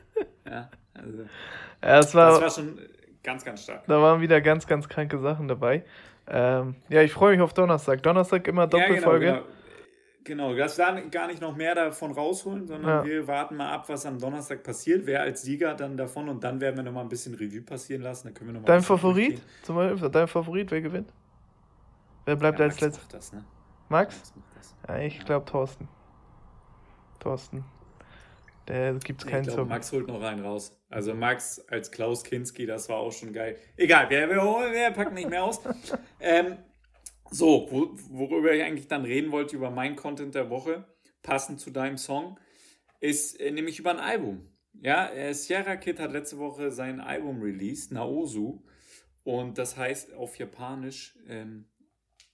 [0.46, 1.18] Ja, also.
[1.82, 2.78] Ja, das, war, das war schon
[3.22, 3.86] ganz, ganz stark.
[3.86, 5.84] Da waren wieder ganz, ganz kranke Sachen dabei.
[6.28, 8.02] Ähm, ja, ich freue mich auf Donnerstag.
[8.02, 9.26] Donnerstag immer Doppelfolge.
[9.26, 9.59] Ja, genau, genau.
[10.22, 13.04] Genau, das dann gar nicht noch mehr davon rausholen, sondern ja.
[13.04, 15.06] wir warten mal ab, was am Donnerstag passiert.
[15.06, 18.28] Wer als Sieger dann davon und dann werden wir nochmal ein bisschen Revue passieren lassen.
[18.28, 19.40] Dann können wir noch dein Favorit?
[19.62, 21.10] Zum Beispiel, dein Favorit, wer gewinnt?
[22.26, 23.02] Wer bleibt ja, als letzter?
[23.10, 23.44] Das, ne?
[23.88, 24.32] Max?
[24.54, 25.88] Max ja, ich glaube Thorsten.
[27.18, 27.64] Thorsten.
[28.66, 30.78] Da gibt es keinen ich glaub, Max holt noch einen raus.
[30.90, 33.56] Also Max als Klaus Kinski, das war auch schon geil.
[33.76, 35.60] Egal, wir, wir, wir packen nicht mehr aus.
[36.20, 36.56] ähm,
[37.30, 40.84] so, wo, worüber ich eigentlich dann reden wollte, über mein Content der Woche,
[41.22, 42.38] passend zu deinem Song,
[43.00, 44.48] ist äh, nämlich über ein Album.
[44.80, 48.62] Ja, äh, Sierra Kid hat letzte Woche sein Album released, Naosu.
[49.24, 51.66] Und das heißt auf Japanisch, ähm,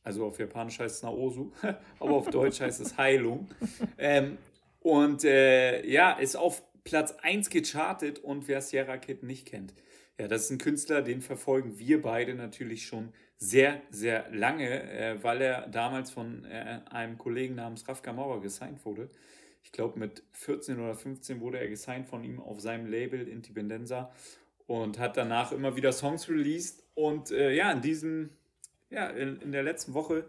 [0.03, 1.51] also auf Japanisch heißt es Naosu,
[1.99, 3.49] aber auf Deutsch heißt es Heilung.
[3.99, 4.39] Ähm,
[4.81, 9.75] und äh, ja, ist auf Platz 1 gechartet und wer Sierra Kid nicht kennt.
[10.19, 15.23] Ja, das ist ein Künstler, den verfolgen wir beide natürlich schon sehr, sehr lange, äh,
[15.23, 19.11] weil er damals von äh, einem Kollegen namens Rafka Mauer gesigned wurde.
[19.63, 24.11] Ich glaube, mit 14 oder 15 wurde er gesigned von ihm auf seinem Label Independenza
[24.67, 26.85] und hat danach immer wieder Songs released.
[26.95, 28.31] Und äh, ja, in diesem,
[28.89, 30.25] ja, in, in der letzten Woche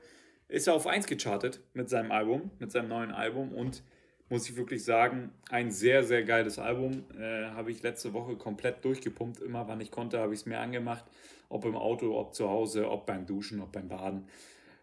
[0.49, 3.83] ist er auf 1 gechartet mit seinem Album, mit seinem neuen Album und
[4.29, 7.05] muss ich wirklich sagen, ein sehr, sehr geiles Album.
[7.17, 9.39] Äh, habe ich letzte Woche komplett durchgepumpt.
[9.39, 11.05] Immer wann ich konnte, habe ich es mir angemacht.
[11.49, 14.27] Ob im Auto, ob zu Hause, ob beim Duschen, ob beim Baden,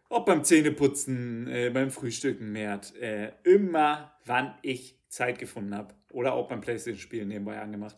[0.09, 2.94] ob beim Zähneputzen, äh, beim Frühstücken, Mert.
[2.96, 5.94] Äh, immer wann ich Zeit gefunden habe.
[6.11, 7.96] Oder auch beim Playstation-Spielen nebenbei angemacht.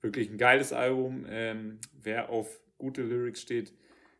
[0.00, 1.26] Wirklich ein geiles Album.
[1.28, 3.72] Ähm, wer auf gute Lyrics steht,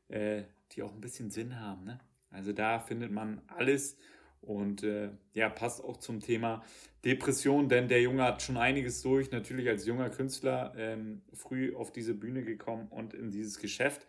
[0.09, 1.85] äh, die auch ein bisschen Sinn haben.
[1.85, 1.99] Ne?
[2.31, 3.97] Also da findet man alles
[4.41, 6.63] und äh, ja, passt auch zum Thema
[7.05, 11.93] Depression, denn der Junge hat schon einiges durch, natürlich als junger Künstler ähm, früh auf
[11.93, 14.07] diese Bühne gekommen und in dieses Geschäft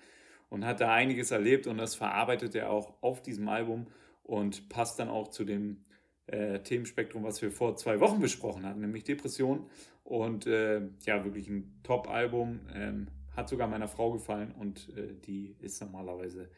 [0.50, 3.88] und hat da einiges erlebt und das verarbeitet er auch auf diesem Album
[4.24, 5.84] und passt dann auch zu dem
[6.28, 9.70] äh, Themenspektrum, was wir vor zwei Wochen besprochen hatten, nämlich Depression.
[10.04, 12.60] Und äh, ja, wirklich ein Top-Album.
[12.74, 16.50] Ähm, hat sogar meiner Frau gefallen und äh, die ist normalerweise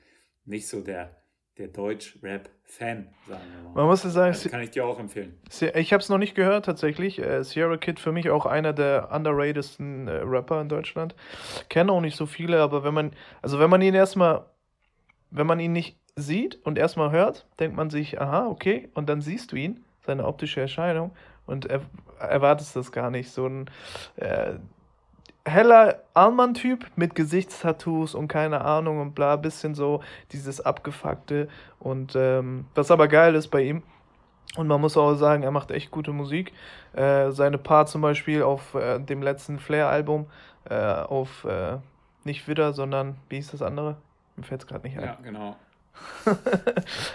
[0.46, 1.23] nicht so der
[1.58, 3.74] der Deutsch-Rap-Fan, sagen wir mal.
[3.76, 5.38] Man muss sagen, das kann ich dir auch empfehlen.
[5.76, 7.20] Ich habe es noch nicht gehört tatsächlich.
[7.20, 11.16] Äh, Sierra Kid für mich auch einer der underratedsten äh, Rapper in Deutschland.
[11.70, 13.12] Kenne auch nicht so viele, aber wenn man,
[13.42, 14.46] also wenn man ihn erstmal,
[15.30, 19.22] wenn man ihn nicht sieht und erstmal hört, denkt man sich, aha, okay, und dann
[19.22, 21.12] siehst du ihn, seine optische Erscheinung,
[21.46, 21.82] und er,
[22.20, 23.30] erwartest das gar nicht.
[23.30, 23.70] So ein
[24.16, 24.54] äh,
[25.46, 30.02] heller Allmann-Typ mit Gesichtstattoos und keine Ahnung und bla, bisschen so
[30.32, 31.50] dieses Abgefuckte.
[31.80, 33.84] Und ähm, was aber geil ist bei ihm,
[34.56, 36.54] und man muss auch sagen, er macht echt gute Musik.
[36.94, 40.28] Äh, seine Part zum Beispiel auf äh, dem letzten Flair-Album,
[40.70, 41.78] äh, auf äh,
[42.24, 43.98] nicht Widder, sondern wie hieß das andere?
[44.36, 45.06] Mir fällt es gerade nicht ein.
[45.06, 45.56] Ja, genau.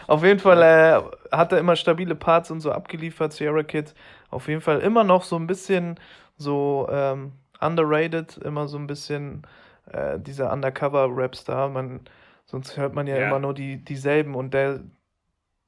[0.07, 3.95] auf jeden Fall äh, hat er immer stabile Parts und so abgeliefert, Sierra Kid.
[4.31, 5.99] Auf jeden Fall immer noch so ein bisschen
[6.37, 9.47] so ähm, underrated, immer so ein bisschen
[9.93, 11.69] äh, dieser Undercover-Rapstar.
[11.69, 12.01] Man,
[12.45, 14.81] sonst hört man ja, ja, immer nur die, dieselben und der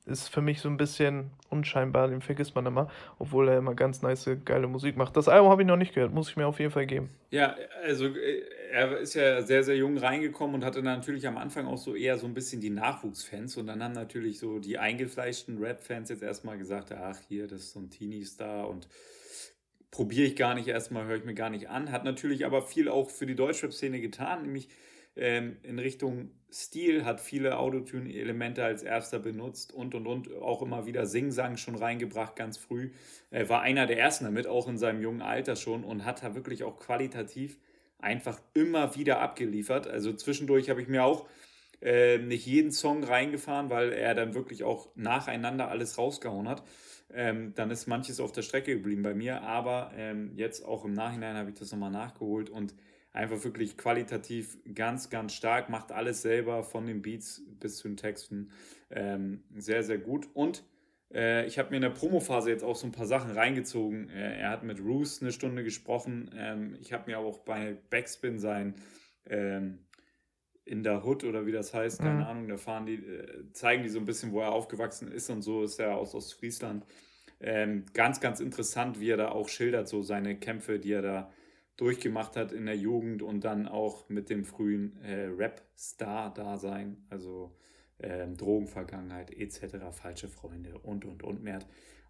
[0.07, 4.03] ist für mich so ein bisschen unscheinbar, den vergisst man immer, obwohl er immer ganz
[4.03, 5.17] nice, geile Musik macht.
[5.17, 7.11] Das Album habe ich noch nicht gehört, muss ich mir auf jeden Fall geben.
[7.31, 11.67] Ja, also äh, er ist ja sehr, sehr jung reingekommen und hatte natürlich am Anfang
[11.67, 15.59] auch so eher so ein bisschen die Nachwuchsfans und dann haben natürlich so die eingefleischten
[15.59, 18.89] Rap-Fans jetzt erstmal gesagt, ach hier, das ist so ein Teenie-Star und
[19.91, 21.91] probiere ich gar nicht erstmal, höre ich mir gar nicht an.
[21.91, 24.69] Hat natürlich aber viel auch für die Deutschrap-Szene getan, nämlich
[25.17, 30.87] ähm, in Richtung Stil, hat viele Autotune-Elemente als erster benutzt und und und auch immer
[30.87, 32.91] wieder Singsang schon reingebracht, ganz früh.
[33.31, 36.35] Er war einer der ersten damit, auch in seinem jungen Alter schon und hat da
[36.35, 37.59] wirklich auch qualitativ
[37.99, 39.87] einfach immer wieder abgeliefert.
[39.87, 41.29] Also zwischendurch habe ich mir auch
[41.83, 46.63] äh, nicht jeden Song reingefahren, weil er dann wirklich auch nacheinander alles rausgehauen hat
[47.15, 49.43] ähm, dann ist manches auf der Strecke geblieben bei mir.
[49.43, 52.75] Aber ähm, jetzt auch im Nachhinein habe ich das nochmal nachgeholt und
[53.13, 57.97] einfach wirklich qualitativ ganz, ganz stark, macht alles selber von den Beats bis zu den
[57.97, 58.51] Texten
[58.91, 60.29] ähm, sehr, sehr gut.
[60.35, 60.65] Und
[61.13, 64.09] äh, ich habe mir in der Promophase jetzt auch so ein paar Sachen reingezogen.
[64.11, 66.31] Äh, er hat mit Roos eine Stunde gesprochen.
[66.37, 68.75] Ähm, ich habe mir auch bei Backspin sein
[69.27, 69.79] ähm,
[70.71, 72.27] in der Hood oder wie das heißt, keine mhm.
[72.27, 75.43] Ahnung, da fahren die, äh, zeigen die so ein bisschen, wo er aufgewachsen ist und
[75.43, 76.87] so, ist er aus Ostfriesland.
[77.41, 81.33] Ähm, ganz, ganz interessant, wie er da auch schildert, so seine Kämpfe, die er da
[81.77, 87.57] durchgemacht hat in der Jugend und dann auch mit dem frühen äh, Rap-Star-Dasein, also
[87.99, 91.59] äh, Drogenvergangenheit etc., falsche Freunde und, und, und mehr.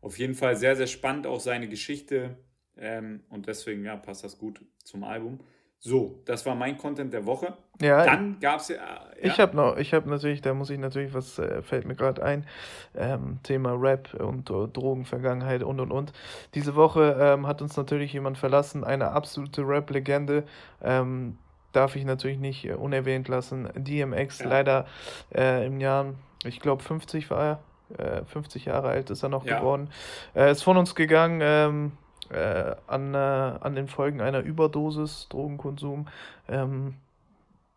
[0.03, 2.37] Auf jeden Fall sehr, sehr spannend auch seine Geschichte
[2.77, 5.39] ähm, und deswegen ja, passt das gut zum Album.
[5.83, 7.55] So, das war mein Content der Woche.
[7.81, 9.01] Ja, Dann gab es ja, ja.
[9.23, 12.23] Ich habe noch, ich habe natürlich, da muss ich natürlich, was äh, fällt mir gerade
[12.23, 12.47] ein,
[12.95, 16.13] ähm, Thema Rap und uh, Drogenvergangenheit und und und.
[16.55, 20.45] Diese Woche ähm, hat uns natürlich jemand verlassen, eine absolute Rap-Legende.
[20.83, 21.39] Ähm,
[21.73, 23.71] darf ich natürlich nicht äh, unerwähnt lassen.
[23.75, 24.49] DMX, ja.
[24.49, 24.87] leider
[25.35, 26.13] äh, im Jahr,
[26.45, 27.61] ich glaube 50 war
[27.97, 29.89] er, 50 äh, Jahre alt ist er noch geworden.
[30.35, 31.93] Äh, ist von uns gegangen.
[32.31, 36.07] Äh, an, äh, an den Folgen einer Überdosis, Drogenkonsum.
[36.49, 36.95] Ähm,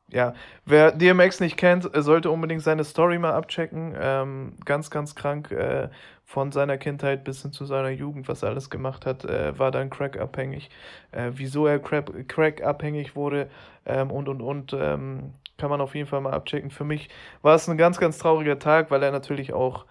[0.10, 0.36] ja,
[0.66, 3.96] wer DMX nicht kennt, sollte unbedingt seine Story mal abchecken.
[4.00, 5.90] Ähm, ganz, ganz krank äh,
[6.24, 9.72] von seiner Kindheit bis hin zu seiner Jugend, was er alles gemacht hat, äh, war
[9.72, 10.70] dann crack-abhängig.
[11.12, 13.50] Äh, wieso er crack-abhängig wurde
[13.86, 16.72] ähm, und, und, und, ähm, kann man auf jeden Fall mal abchecken.
[16.72, 17.10] Für mich
[17.42, 19.86] war es ein ganz, ganz trauriger Tag, weil er natürlich auch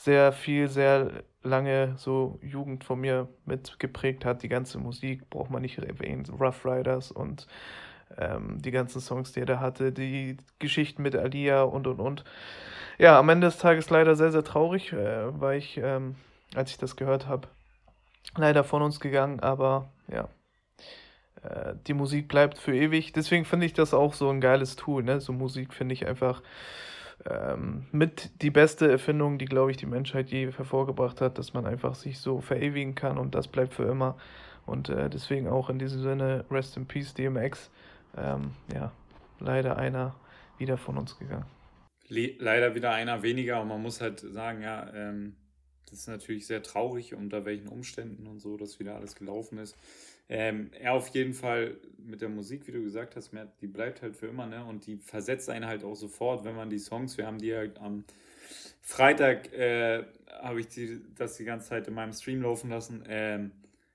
[0.00, 4.42] sehr viel, sehr lange so Jugend von mir mitgeprägt hat.
[4.42, 6.24] Die ganze Musik braucht man nicht erwähnen.
[6.40, 7.46] Rough Riders und
[8.16, 12.24] ähm, die ganzen Songs, die er da hatte, die Geschichten mit Alia und und und.
[12.98, 16.16] Ja, am Ende des Tages leider sehr, sehr traurig, äh, weil ich, ähm,
[16.54, 17.48] als ich das gehört habe,
[18.36, 20.28] leider von uns gegangen, aber ja,
[21.42, 23.12] äh, die Musik bleibt für ewig.
[23.12, 25.02] Deswegen finde ich das auch so ein geiles Tool.
[25.02, 25.20] Ne?
[25.20, 26.42] So Musik finde ich einfach
[27.28, 31.66] ähm, mit die beste Erfindung, die, glaube ich, die Menschheit je hervorgebracht hat, dass man
[31.66, 34.16] einfach sich so verewigen kann und das bleibt für immer.
[34.66, 37.70] Und äh, deswegen auch in diesem Sinne, Rest in Peace, DMX
[38.16, 38.92] ähm, ja,
[39.38, 40.14] leider einer
[40.58, 41.46] wieder von uns gegangen.
[42.08, 45.36] Le leider wieder einer weniger und man muss halt sagen, ja, ähm,
[45.88, 49.76] das ist natürlich sehr traurig, unter welchen Umständen und so, dass wieder alles gelaufen ist.
[50.30, 54.16] Ähm, er auf jeden Fall mit der Musik, wie du gesagt hast, die bleibt halt
[54.16, 54.64] für immer, ne?
[54.64, 57.62] Und die versetzt einen halt auch sofort, wenn man die Songs, wir haben die ja
[57.80, 58.04] am
[58.80, 60.04] Freitag, äh,
[60.40, 63.02] habe ich die, das die ganze Zeit in meinem Stream laufen lassen.
[63.08, 63.50] Ähm,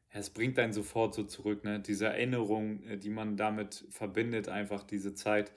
[0.10, 1.80] es bringt einen sofort so zurück, ne?
[1.80, 5.54] Diese Erinnerung, äh, die man damit verbindet, einfach diese Zeit,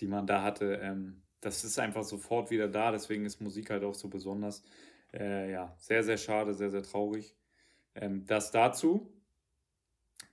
[0.00, 2.90] die man da hatte, ähm, das ist einfach sofort wieder da.
[2.92, 4.64] Deswegen ist Musik halt auch so besonders.
[5.14, 7.36] Äh, ja, sehr, sehr schade, sehr, sehr traurig.
[7.94, 9.12] Ähm, das dazu.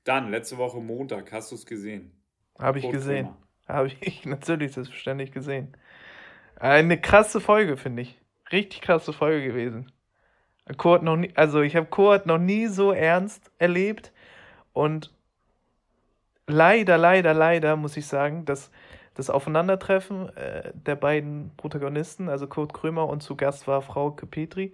[0.06, 2.12] Dann, letzte Woche Montag, hast du es gesehen?
[2.60, 3.30] Habe ich gesehen.
[3.68, 5.76] Habe ich natürlich selbstverständlich gesehen.
[6.58, 8.18] Eine krasse Folge, finde ich.
[8.52, 9.92] Richtig krasse Folge gewesen.
[10.78, 14.12] Kurt noch nie, also ich habe Kurt noch nie so ernst erlebt
[14.74, 15.12] und
[16.48, 18.72] leider, leider, leider muss ich sagen, dass
[19.14, 24.74] das Aufeinandertreffen äh, der beiden Protagonisten, also Kurt Krömer und zu Gast war Frau Petri,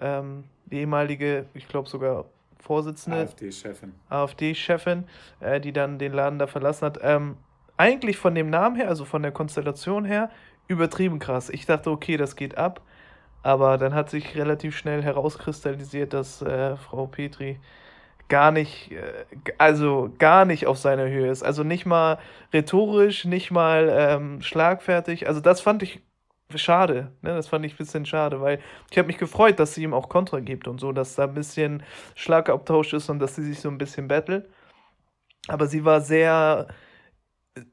[0.00, 2.26] ähm, die ehemalige, ich glaube sogar
[2.58, 3.18] Vorsitzende.
[3.18, 3.94] AfD-Chefin.
[4.08, 5.04] AfD-Chefin,
[5.40, 6.98] äh, die dann den Laden da verlassen hat.
[7.02, 7.36] Ähm,
[7.76, 10.30] eigentlich von dem Namen her, also von der Konstellation her,
[10.68, 11.50] übertrieben krass.
[11.50, 12.80] Ich dachte, okay, das geht ab.
[13.42, 17.60] Aber dann hat sich relativ schnell herauskristallisiert, dass äh, Frau Petri
[18.28, 19.24] gar nicht, äh,
[19.58, 21.42] also gar nicht auf seiner Höhe ist.
[21.42, 22.18] Also nicht mal
[22.52, 25.28] rhetorisch, nicht mal ähm, schlagfertig.
[25.28, 26.00] Also das fand ich
[26.58, 27.12] schade.
[27.22, 27.34] Ne?
[27.34, 30.08] Das fand ich ein bisschen schade, weil ich habe mich gefreut, dass sie ihm auch
[30.08, 31.82] Kontra gibt und so, dass da ein bisschen
[32.14, 34.48] Schlagabtausch ist und dass sie sich so ein bisschen battle.
[35.48, 36.68] Aber sie war sehr,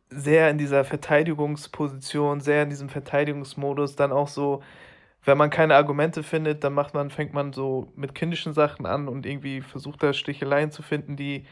[0.10, 4.62] sehr in dieser Verteidigungsposition, sehr in diesem Verteidigungsmodus, dann auch so
[5.24, 9.08] wenn man keine Argumente findet, dann macht man, fängt man so mit kindischen Sachen an
[9.08, 11.46] und irgendwie versucht da Sticheleien zu finden, die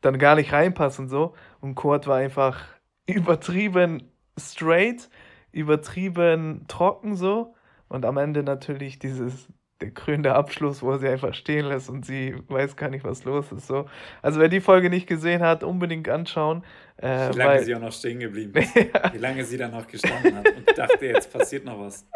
[0.00, 1.34] dann gar nicht reinpassen so.
[1.60, 2.62] Und Kurt war einfach
[3.06, 5.08] übertrieben straight,
[5.54, 7.54] übertrieben trocken so.
[7.88, 9.48] Und am Ende natürlich dieses
[9.80, 13.24] der krönende Abschluss, wo er sie einfach stehen lässt und sie weiß gar nicht, was
[13.24, 13.66] los ist.
[13.66, 13.86] So.
[14.22, 16.64] Also wer die Folge nicht gesehen hat, unbedingt anschauen.
[16.96, 17.64] Äh, Wie lange weil...
[17.64, 18.74] sie auch noch stehen geblieben ist.
[18.74, 19.12] ja.
[19.12, 22.06] Wie lange sie da noch gestanden hat und dachte, jetzt passiert noch was.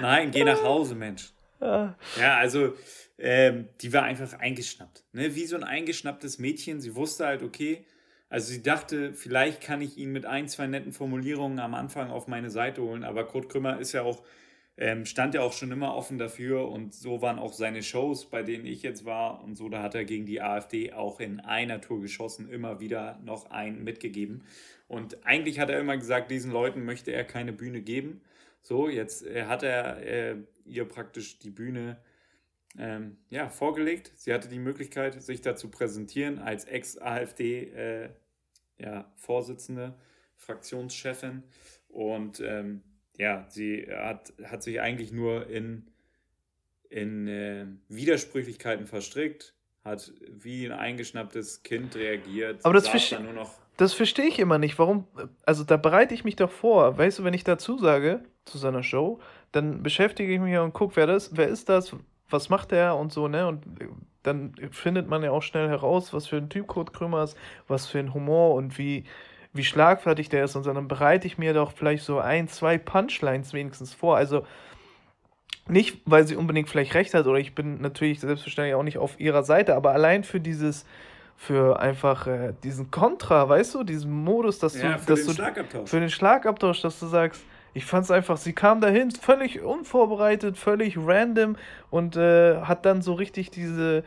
[0.00, 1.32] Nein, geh nach Hause, Mensch.
[1.60, 2.74] Ja, also
[3.18, 5.04] ähm, die war einfach eingeschnappt.
[5.12, 5.34] Ne?
[5.34, 6.80] Wie so ein eingeschnapptes Mädchen.
[6.80, 7.84] Sie wusste halt, okay,
[8.34, 12.26] also sie dachte, vielleicht kann ich ihn mit ein, zwei netten Formulierungen am Anfang auf
[12.26, 13.04] meine Seite holen.
[13.04, 14.24] Aber Kurt Krümmer ist ja auch,
[14.76, 16.68] ähm, stand ja auch schon immer offen dafür.
[16.68, 19.44] Und so waren auch seine Shows, bei denen ich jetzt war.
[19.44, 23.20] Und so, da hat er gegen die AfD auch in einer Tour geschossen, immer wieder
[23.24, 24.42] noch einen mitgegeben.
[24.88, 28.20] Und eigentlich hat er immer gesagt, diesen Leuten möchte er keine Bühne geben.
[28.62, 31.98] So, jetzt äh, hat er äh, ihr praktisch die Bühne
[32.78, 34.12] ähm, ja, vorgelegt.
[34.16, 38.23] Sie hatte die Möglichkeit, sich da zu präsentieren als Ex-AfD-Vorsitzende, äh,
[38.78, 39.12] ja,
[40.36, 41.42] Fraktionschefin.
[41.88, 42.82] Und ähm,
[43.16, 45.90] ja, sie hat, hat sich eigentlich nur in,
[46.90, 52.64] in äh, Widersprüchlichkeiten verstrickt, hat wie ein eingeschnapptes Kind reagiert.
[52.64, 54.78] Aber das verstehe nur noch das verstehe ich immer nicht.
[54.78, 55.06] Warum?
[55.44, 56.96] Also da bereite ich mich doch vor.
[56.96, 59.20] Weißt du, wenn ich dazu sage zu seiner Show,
[59.52, 61.94] dann beschäftige ich mich und gucke, wer das, wer ist das,
[62.30, 63.46] was macht der und so, ne?
[63.46, 63.62] Und
[64.24, 67.36] dann findet man ja auch schnell heraus, was für ein Typ Kurt Krümmer ist,
[67.68, 69.04] was für ein Humor und wie,
[69.52, 70.56] wie schlagfertig der ist.
[70.56, 74.16] Und dann bereite ich mir doch vielleicht so ein, zwei Punchlines wenigstens vor.
[74.16, 74.44] Also
[75.68, 79.20] nicht, weil sie unbedingt vielleicht recht hat oder ich bin natürlich selbstverständlich auch nicht auf
[79.20, 80.84] ihrer Seite, aber allein für dieses
[81.36, 85.26] für einfach äh, diesen Kontra, weißt du, diesen Modus, dass ja, du, für dass den
[85.26, 85.90] du Schlagabtausch.
[85.90, 87.42] für den Schlagabtausch, dass du sagst,
[87.74, 91.56] ich fand es einfach, sie kam dahin völlig unvorbereitet, völlig random
[91.90, 94.04] und äh, hat dann so richtig diese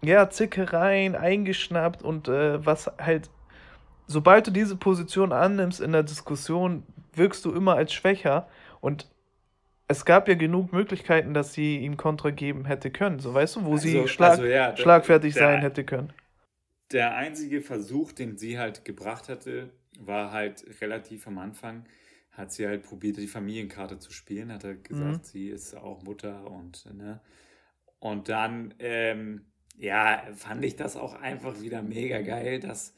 [0.00, 3.30] ja, Zickereien eingeschnappt und äh, was halt,
[4.06, 8.48] sobald du diese Position annimmst in der Diskussion, wirkst du immer als schwächer
[8.80, 9.08] und
[9.88, 13.64] es gab ja genug Möglichkeiten, dass sie ihm Kontra geben hätte können, so weißt du,
[13.64, 16.12] wo also, sie schlag, also, ja, schlagfertig der, sein hätte können.
[16.92, 21.86] Der einzige Versuch, den sie halt gebracht hatte, war halt relativ am Anfang,
[22.36, 25.24] hat sie halt probiert, die Familienkarte zu spielen, hat er gesagt, mhm.
[25.24, 27.20] sie ist auch Mutter und, ne,
[28.00, 29.46] und dann, ähm,
[29.78, 32.94] ja, fand ich das auch einfach wieder mega geil, dass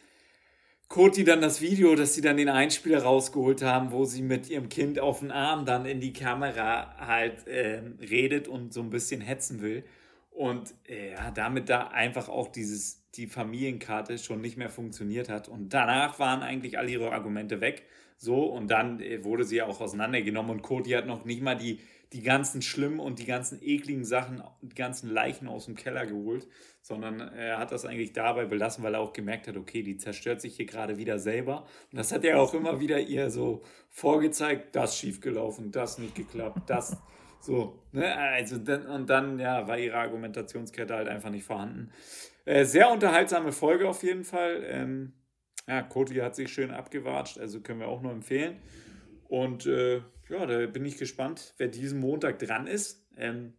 [0.88, 4.68] Cody dann das Video, dass sie dann den Einspieler rausgeholt haben, wo sie mit ihrem
[4.68, 9.20] Kind auf den Arm dann in die Kamera halt äh, redet und so ein bisschen
[9.20, 9.84] hetzen will.
[10.30, 15.48] Und äh, ja, damit da einfach auch dieses, die Familienkarte schon nicht mehr funktioniert hat.
[15.48, 17.84] Und danach waren eigentlich all ihre Argumente weg.
[18.18, 21.80] So, und dann äh, wurde sie auch auseinandergenommen und Cody hat noch nicht mal die
[22.12, 26.46] die ganzen schlimmen und die ganzen ekligen Sachen, die ganzen Leichen aus dem Keller geholt,
[26.80, 30.40] sondern er hat das eigentlich dabei belassen, weil er auch gemerkt hat, okay, die zerstört
[30.40, 31.66] sich hier gerade wieder selber.
[31.90, 36.70] Und das hat er auch immer wieder ihr so vorgezeigt, das schiefgelaufen, das nicht geklappt,
[36.70, 36.96] das
[37.40, 37.82] so.
[37.90, 38.16] Ne?
[38.16, 41.90] Also und dann ja, war ihre Argumentationskette halt einfach nicht vorhanden.
[42.46, 44.64] Äh, sehr unterhaltsame Folge auf jeden Fall.
[44.66, 45.12] Ähm,
[45.68, 48.60] ja, Cody hat sich schön abgewatscht, also können wir auch nur empfehlen.
[49.24, 49.96] Und äh,
[50.28, 53.04] ja, da bin ich gespannt, wer diesen Montag dran ist.
[53.16, 53.54] Ähm,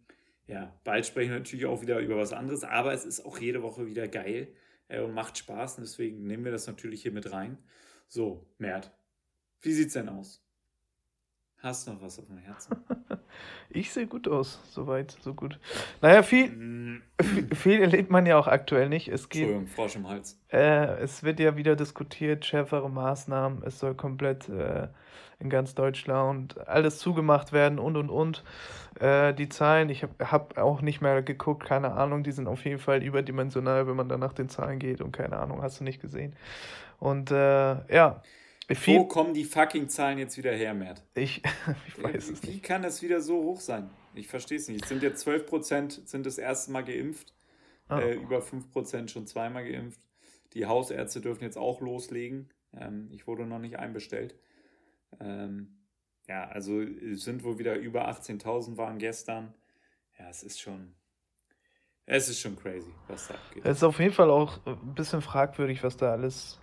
[0.47, 3.61] ja, bald sprechen wir natürlich auch wieder über was anderes, aber es ist auch jede
[3.61, 4.53] Woche wieder geil
[4.87, 7.57] äh, und macht Spaß und deswegen nehmen wir das natürlich hier mit rein.
[8.07, 8.93] So, Mert,
[9.59, 10.46] wie sieht's denn aus?
[11.59, 12.77] Hast du noch was auf dem Herzen?
[13.69, 15.59] ich sehe gut aus, soweit, so gut.
[16.01, 17.01] Naja, viel, mm.
[17.53, 19.07] viel erlebt man ja auch aktuell nicht.
[19.07, 20.39] Es geht, Entschuldigung, Frosch im Hals.
[20.49, 24.87] Äh, es wird ja wieder diskutiert, schärfere Maßnahmen, es soll komplett äh,
[25.39, 28.43] in ganz Deutschland alles zugemacht werden und und und.
[28.99, 32.65] Äh, die Zahlen, ich habe hab auch nicht mehr geguckt, keine Ahnung, die sind auf
[32.65, 35.83] jeden Fall überdimensional, wenn man dann nach den Zahlen geht und keine Ahnung, hast du
[35.83, 36.35] nicht gesehen.
[36.99, 38.21] Und äh, ja.
[38.69, 41.01] Viel, Wo kommen die fucking Zahlen jetzt wieder her, Mert?
[41.15, 41.41] Ich,
[41.87, 42.47] ich weiß wie, es nicht.
[42.47, 43.89] Wie kann das wieder so hoch sein?
[44.13, 44.83] Ich verstehe es nicht.
[44.83, 47.33] Es sind jetzt 12% sind das erste Mal geimpft,
[47.87, 47.99] ah.
[47.99, 50.01] äh, über 5% schon zweimal geimpft.
[50.53, 52.49] Die Hausärzte dürfen jetzt auch loslegen.
[52.75, 54.35] Ähm, ich wurde noch nicht einbestellt.
[55.19, 55.77] Ähm,
[56.27, 56.81] ja, also
[57.13, 59.53] sind wohl wieder über 18.000 waren gestern.
[60.19, 60.93] Ja, es ist schon,
[62.05, 63.65] es ist schon crazy, was da abgeht.
[63.65, 66.59] Es ist auf jeden Fall auch ein bisschen fragwürdig, was da alles,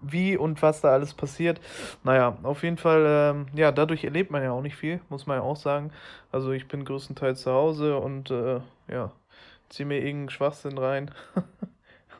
[0.00, 1.60] wie und was da alles passiert.
[2.02, 5.38] Naja, auf jeden Fall, ähm, ja, dadurch erlebt man ja auch nicht viel, muss man
[5.38, 5.90] ja auch sagen.
[6.32, 9.12] Also ich bin größtenteils zu Hause und äh, ja,
[9.68, 11.10] ziehe mir irgendeinen Schwachsinn rein.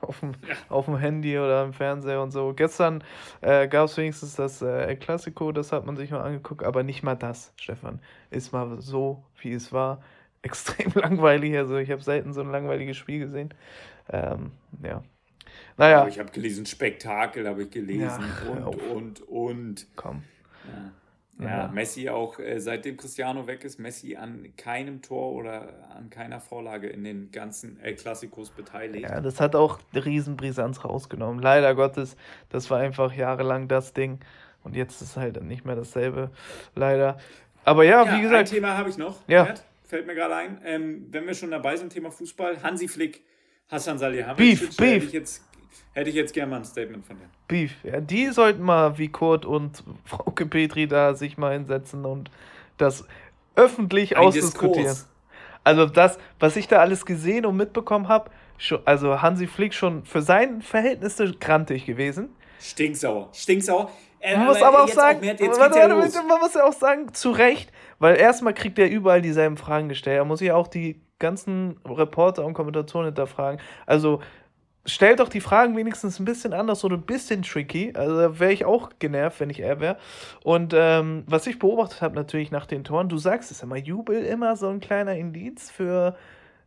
[0.05, 0.33] auf dem,
[0.69, 2.53] auf dem Handy oder im Fernseher und so.
[2.55, 3.03] Gestern
[3.41, 6.83] äh, gab es wenigstens das äh, El Clasico, das hat man sich mal angeguckt, aber
[6.83, 8.01] nicht mal das, Stefan.
[8.31, 10.03] Ist mal so, wie es war.
[10.43, 11.57] Extrem langweilig.
[11.57, 13.55] Also ich habe selten so ein langweiliges Spiel gesehen.
[14.11, 15.03] Ähm, ja.
[15.77, 16.07] Naja.
[16.07, 19.87] ich habe gelesen, Spektakel habe ich gelesen ja, und, und, und.
[19.97, 20.23] Komm.
[20.67, 20.93] Ja.
[21.41, 26.41] Ja, Messi auch, äh, seitdem Cristiano weg ist, Messi an keinem Tor oder an keiner
[26.41, 29.09] Vorlage in den ganzen El Clasicos beteiligt.
[29.09, 31.43] Ja, das hat auch Riesenbrisanz rausgenommen.
[31.43, 32.17] Leider Gottes,
[32.51, 34.21] das war einfach jahrelang das Ding.
[34.63, 36.31] Und jetzt ist halt nicht mehr dasselbe,
[36.77, 37.19] leider.
[37.65, 38.49] Aber ja, ja wie gesagt.
[38.49, 39.17] Ein Thema habe ich noch.
[39.27, 39.45] Ja.
[39.45, 40.61] Bert, fällt mir gerade ein.
[40.65, 42.63] Ähm, wenn wir schon dabei sind, Thema Fußball.
[42.63, 43.25] Hansi Flick,
[43.69, 44.69] Hassan Salihamidzic.
[44.69, 45.05] Beef, Beef.
[45.07, 45.43] Ich jetzt
[45.93, 47.27] Hätte ich jetzt gerne mal ein Statement von dir.
[47.49, 47.73] Beef.
[47.85, 52.31] Ja, die sollten mal wie Kurt und Frau Petri da sich mal hinsetzen und
[52.79, 53.05] das
[53.55, 54.85] öffentlich ein ausdiskutieren.
[54.85, 55.09] Diskurs.
[55.63, 58.31] Also das, was ich da alles gesehen und mitbekommen habe,
[58.85, 62.31] also Hansi Flick schon für sein Verhältnis grantig gewesen.
[62.61, 63.29] Stinksauer.
[63.33, 63.91] Stinksauer.
[64.21, 67.13] Äh, man muss aber auch sagen, auch mehr, warte, warte, man muss ja auch sagen,
[67.13, 70.17] zu Recht, weil erstmal kriegt er überall dieselben Fragen gestellt.
[70.17, 73.61] Er muss ja auch die ganzen Reporter und Kommentatoren hinterfragen.
[73.87, 74.21] Also
[74.87, 77.93] stellt doch die Fragen wenigstens ein bisschen anders oder ein bisschen tricky.
[77.97, 79.97] Also da wäre ich auch genervt, wenn ich er wäre.
[80.43, 84.25] Und ähm, was ich beobachtet habe natürlich nach den Toren, du sagst es immer, Jubel
[84.25, 86.17] immer so ein kleiner Indiz für,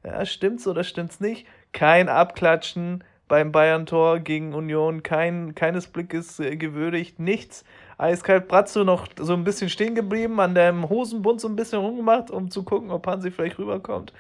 [0.03, 1.45] ja, stimmt's oder stimmt's nicht.
[1.74, 7.65] Kein Abklatschen beim Bayern-Tor gegen Union, kein, keines Blickes äh, gewürdigt, nichts.
[7.97, 12.32] Eiskalt Bratzo noch so ein bisschen stehen geblieben, an dem Hosenbund so ein bisschen rumgemacht,
[12.32, 14.13] um zu gucken, ob Hansi vielleicht rüberkommt.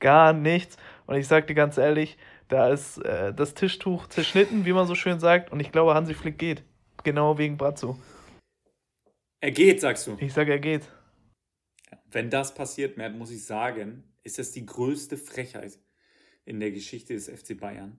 [0.00, 0.76] Gar nichts.
[1.06, 2.16] Und ich sag dir ganz ehrlich,
[2.52, 5.50] da ist äh, das Tischtuch zerschnitten, wie man so schön sagt.
[5.50, 6.62] Und ich glaube, Hansi Flick geht.
[7.02, 7.98] Genau wegen Brazzo.
[9.40, 10.16] Er geht, sagst du?
[10.20, 10.88] Ich sage, er geht.
[12.10, 15.78] Wenn das passiert, Mert, muss ich sagen, ist das die größte Frechheit
[16.44, 17.98] in der Geschichte des FC Bayern.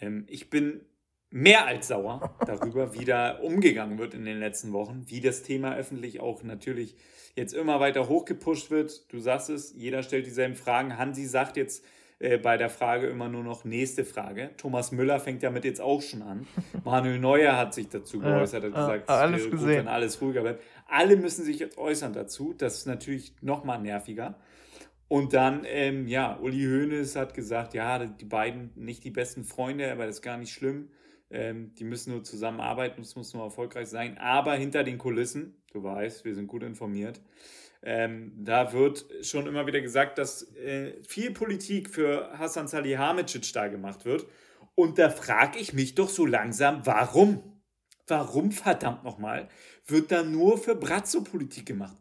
[0.00, 0.80] Ähm, ich bin
[1.28, 5.76] mehr als sauer darüber, wie da umgegangen wird in den letzten Wochen, wie das Thema
[5.76, 6.96] öffentlich auch natürlich
[7.36, 9.12] jetzt immer weiter hochgepusht wird.
[9.12, 10.96] Du sagst es, jeder stellt dieselben Fragen.
[10.96, 11.84] Hansi sagt jetzt,
[12.20, 14.50] äh, bei der Frage immer nur noch nächste Frage.
[14.58, 16.46] Thomas Müller fängt damit jetzt auch schon an.
[16.84, 19.68] Manuel Neuer hat sich dazu geäußert, hat gesagt, ah, alles es wäre gesehen.
[19.68, 20.60] gut, wenn alles ruhiger wird.
[20.86, 22.52] Alle müssen sich jetzt äußern dazu.
[22.52, 24.38] Das ist natürlich nochmal nerviger.
[25.08, 29.90] Und dann, ähm, ja, Uli Hoeneß hat gesagt, ja, die beiden nicht die besten Freunde,
[29.90, 30.90] aber das ist gar nicht schlimm.
[31.30, 34.18] Ähm, die müssen nur zusammenarbeiten, es muss nur erfolgreich sein.
[34.18, 37.20] Aber hinter den Kulissen, du weißt, wir sind gut informiert,
[37.82, 43.68] ähm, da wird schon immer wieder gesagt, dass äh, viel Politik für Hassan Salihamidzic da
[43.68, 44.26] gemacht wird.
[44.74, 47.62] Und da frage ich mich doch so langsam, warum?
[48.06, 49.48] Warum verdammt nochmal
[49.86, 51.96] wird da nur für Brazzo Politik gemacht?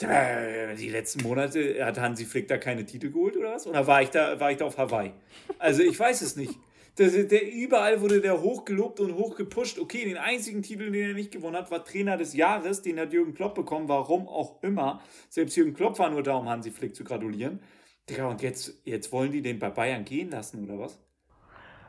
[0.00, 3.66] Die letzten Monate hat Hansi Flick da keine Titel geholt oder was?
[3.66, 5.12] Oder war ich da, war ich da auf Hawaii?
[5.58, 6.54] Also ich weiß es nicht.
[7.00, 9.78] Das, der, überall wurde der hochgelobt und hochgepusht.
[9.78, 12.82] Okay, den einzigen Titel, den er nicht gewonnen hat, war Trainer des Jahres.
[12.82, 15.00] Den hat Jürgen Klopp bekommen, warum auch immer.
[15.30, 17.60] Selbst Jürgen Klopp war nur da, um Hansi Flick zu gratulieren.
[18.06, 21.00] Digga, und jetzt, jetzt wollen die den bei Bayern gehen lassen, oder was?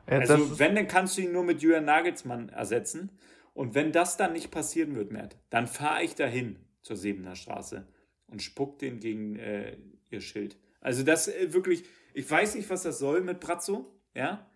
[0.09, 3.11] Ja, also, wenn, dann kannst du ihn nur mit Julian Nagelsmann ersetzen.
[3.53, 7.85] Und wenn das dann nicht passieren wird, Mert, dann fahre ich dahin zur Sebener Straße
[8.27, 9.75] und spuck den gegen äh,
[10.09, 10.55] ihr Schild.
[10.79, 11.83] Also das äh, wirklich,
[12.13, 14.47] ich weiß nicht, was das soll mit Brazzo, ja.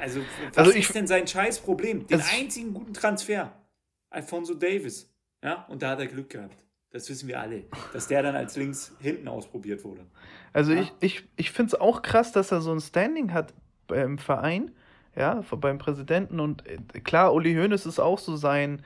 [0.00, 2.06] Also was also ich, ist denn sein Scheißproblem?
[2.06, 3.52] Den einzigen guten Transfer,
[4.10, 6.64] Alfonso Davis, ja, und da hat er Glück gehabt.
[6.92, 10.04] Das wissen wir alle, dass der dann als links hinten ausprobiert wurde.
[10.52, 10.82] Also ja?
[10.82, 13.54] ich, ich, ich finde es auch krass, dass er so ein Standing hat
[13.86, 14.72] beim Verein,
[15.14, 18.82] ja, beim Präsidenten und äh, klar, Uli Hoeneß ist auch so sein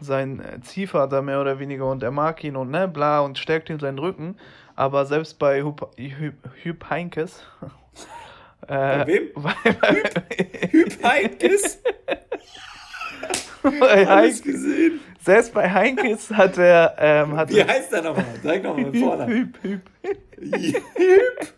[0.00, 3.70] sein äh, Ziehvater mehr oder weniger und er mag ihn und ne, bla und stärkt
[3.70, 4.36] ihm seinen Rücken.
[4.74, 7.44] Aber selbst bei Hup, Hup, Hup Heinkes.
[8.62, 9.28] Äh, bei wem?
[9.36, 11.82] Hup Heinkes?
[13.62, 15.00] bei Heinkes gesehen.
[15.20, 16.96] Selbst bei Heinkes hat er.
[16.98, 18.24] Ähm, hat Wie heißt er nochmal?
[18.42, 19.26] Sag nochmal vorne.
[19.26, 19.80] Hüb, Hüb.
[20.38, 21.48] Hüb.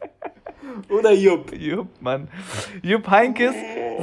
[0.91, 1.55] Oder Jupp?
[1.55, 2.29] Jupp, Mann.
[2.83, 3.55] Jupp Heinkes,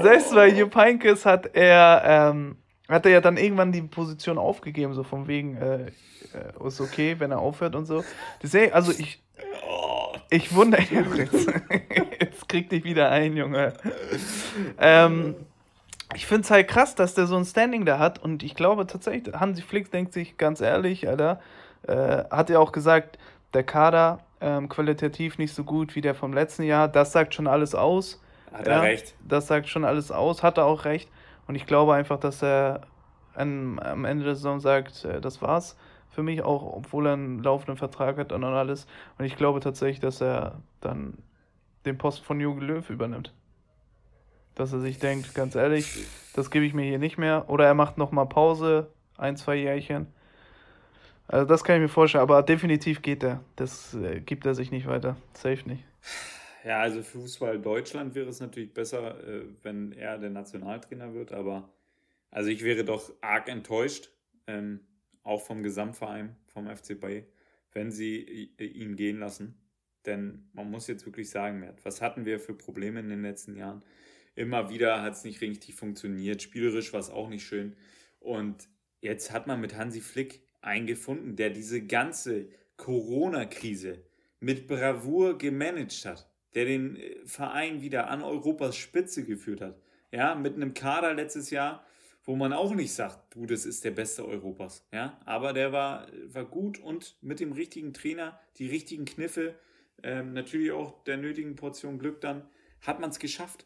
[0.01, 2.57] selbst bei Jupp Heinkes hat er ähm,
[2.91, 7.15] hat er ja dann irgendwann die Position aufgegeben, so von wegen, äh, äh, ist okay,
[7.19, 8.03] wenn er aufhört und so.
[8.43, 9.21] Deswegen, also ich,
[10.32, 11.47] ich wundere, jetzt,
[12.19, 13.73] jetzt krieg dich wieder ein, Junge.
[14.79, 15.36] Ähm,
[16.15, 18.88] ich finde es halt krass, dass der so ein Standing da hat und ich glaube
[18.88, 21.41] tatsächlich, Hansi Flick denkt sich ganz ehrlich, Alter,
[21.88, 23.19] äh, hat ja auch gesagt,
[23.53, 27.47] der Kader ähm, qualitativ nicht so gut wie der vom letzten Jahr, das sagt schon
[27.47, 28.21] alles aus.
[28.53, 29.13] Hat er ja, recht.
[29.27, 31.09] Das sagt schon alles aus, hat er auch recht.
[31.47, 32.82] Und ich glaube einfach, dass er
[33.36, 35.75] am, am Ende der Saison sagt, äh, das war's
[36.12, 38.86] für mich, auch obwohl er einen laufenden Vertrag hat und alles.
[39.18, 41.18] Und ich glaube tatsächlich, dass er dann
[41.86, 43.34] den Posten von Jogi Löw übernimmt.
[44.55, 47.49] Dass er sich denkt, ganz ehrlich, das gebe ich mir hier nicht mehr.
[47.49, 50.07] Oder er macht nochmal Pause, ein, zwei Jährchen.
[51.28, 53.39] Also das kann ich mir vorstellen, aber definitiv geht er.
[53.55, 55.16] Das äh, gibt er sich nicht weiter.
[55.34, 55.86] Safe nicht.
[56.66, 61.32] Ja, also für Fußball Deutschland wäre es natürlich besser, äh, wenn er der Nationaltrainer wird,
[61.32, 61.70] aber
[62.30, 64.09] also ich wäre doch arg enttäuscht,
[64.47, 64.82] ähm,
[65.24, 67.26] auch vom Gesamtverein, vom FC Bay,
[67.72, 69.55] wenn sie ihn gehen lassen.
[70.05, 73.84] Denn man muss jetzt wirklich sagen, was hatten wir für Probleme in den letzten Jahren?
[74.36, 77.76] Immer wieder hat es nicht richtig funktioniert, spielerisch war es auch nicht schön.
[78.19, 78.67] Und
[79.01, 82.47] jetzt hat man mit Hansi Flick einen gefunden, der diese ganze
[82.78, 84.03] Corona-Krise
[84.39, 89.80] mit Bravour gemanagt hat der den äh, Verein wieder an Europas Spitze geführt hat.
[90.11, 91.86] Ja, mit einem Kader letztes Jahr,
[92.24, 94.88] wo man auch nicht sagt, du, das ist der Beste Europas.
[94.93, 99.55] Ja, aber der war, war gut und mit dem richtigen Trainer, die richtigen Kniffe,
[100.03, 102.47] ähm, natürlich auch der nötigen Portion Glück dann,
[102.82, 103.65] hat man es geschafft.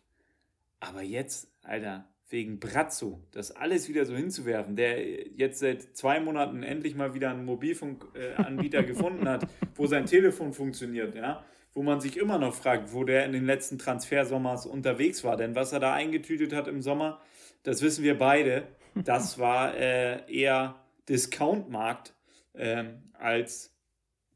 [0.80, 6.64] Aber jetzt, Alter, wegen Brazzo, das alles wieder so hinzuwerfen, der jetzt seit zwei Monaten
[6.64, 12.02] endlich mal wieder einen Mobilfunkanbieter äh, gefunden hat, wo sein Telefon funktioniert, ja, wo man
[12.02, 15.38] sich immer noch fragt, wo der in den letzten Transfersommers unterwegs war.
[15.38, 17.22] Denn was er da eingetütet hat im Sommer,
[17.66, 18.64] das wissen wir beide,
[18.96, 20.76] das war äh, eher
[21.10, 22.14] Discountmarkt
[22.54, 22.86] äh,
[23.20, 23.76] als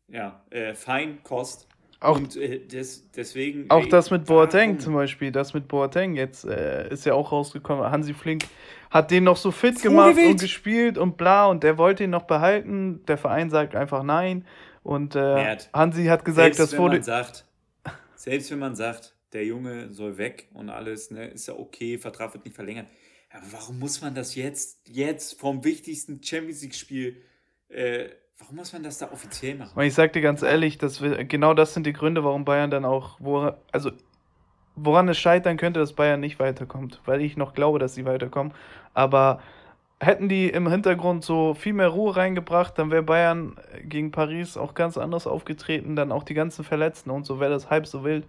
[0.08, 1.68] ja, äh, Feinkost.
[2.02, 3.70] Auch, und äh, des, deswegen.
[3.70, 4.80] Auch ey, das mit Boateng warum?
[4.80, 7.92] zum Beispiel, das mit Boateng jetzt äh, ist ja auch rausgekommen.
[7.92, 8.46] Hansi Flink
[8.90, 12.24] hat den noch so fit gemacht und gespielt und bla und der wollte ihn noch
[12.24, 13.06] behalten.
[13.08, 14.46] Der Verein sagt einfach nein.
[14.82, 17.04] Und äh, Hansi hat gesagt, selbst das wurde.
[17.04, 17.46] Sagt,
[18.16, 22.34] selbst wenn man sagt, der Junge soll weg und alles, ne, ist ja okay, Vertrag
[22.34, 22.88] wird nicht verlängert.
[23.32, 27.22] Aber warum muss man das jetzt, jetzt vom wichtigsten Champions League-Spiel,
[27.70, 28.10] äh,
[28.40, 29.80] warum muss man das da offiziell machen?
[29.82, 32.86] Ich sag dir ganz ehrlich, dass wir, genau das sind die Gründe, warum Bayern dann
[32.86, 33.92] auch, wo, also
[34.76, 38.54] woran es scheitern könnte, dass Bayern nicht weiterkommt, weil ich noch glaube, dass sie weiterkommen.
[38.94, 39.42] Aber
[40.00, 44.74] hätten die im Hintergrund so viel mehr Ruhe reingebracht, dann wäre Bayern gegen Paris auch
[44.74, 48.26] ganz anders aufgetreten, dann auch die ganzen Verletzten und so wäre das halb so wild.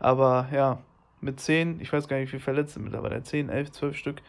[0.00, 0.80] Aber ja,
[1.24, 4.22] mit 10, ich weiß gar nicht, wie verletzt sind mittlerweile, 10, 11, 12 Stück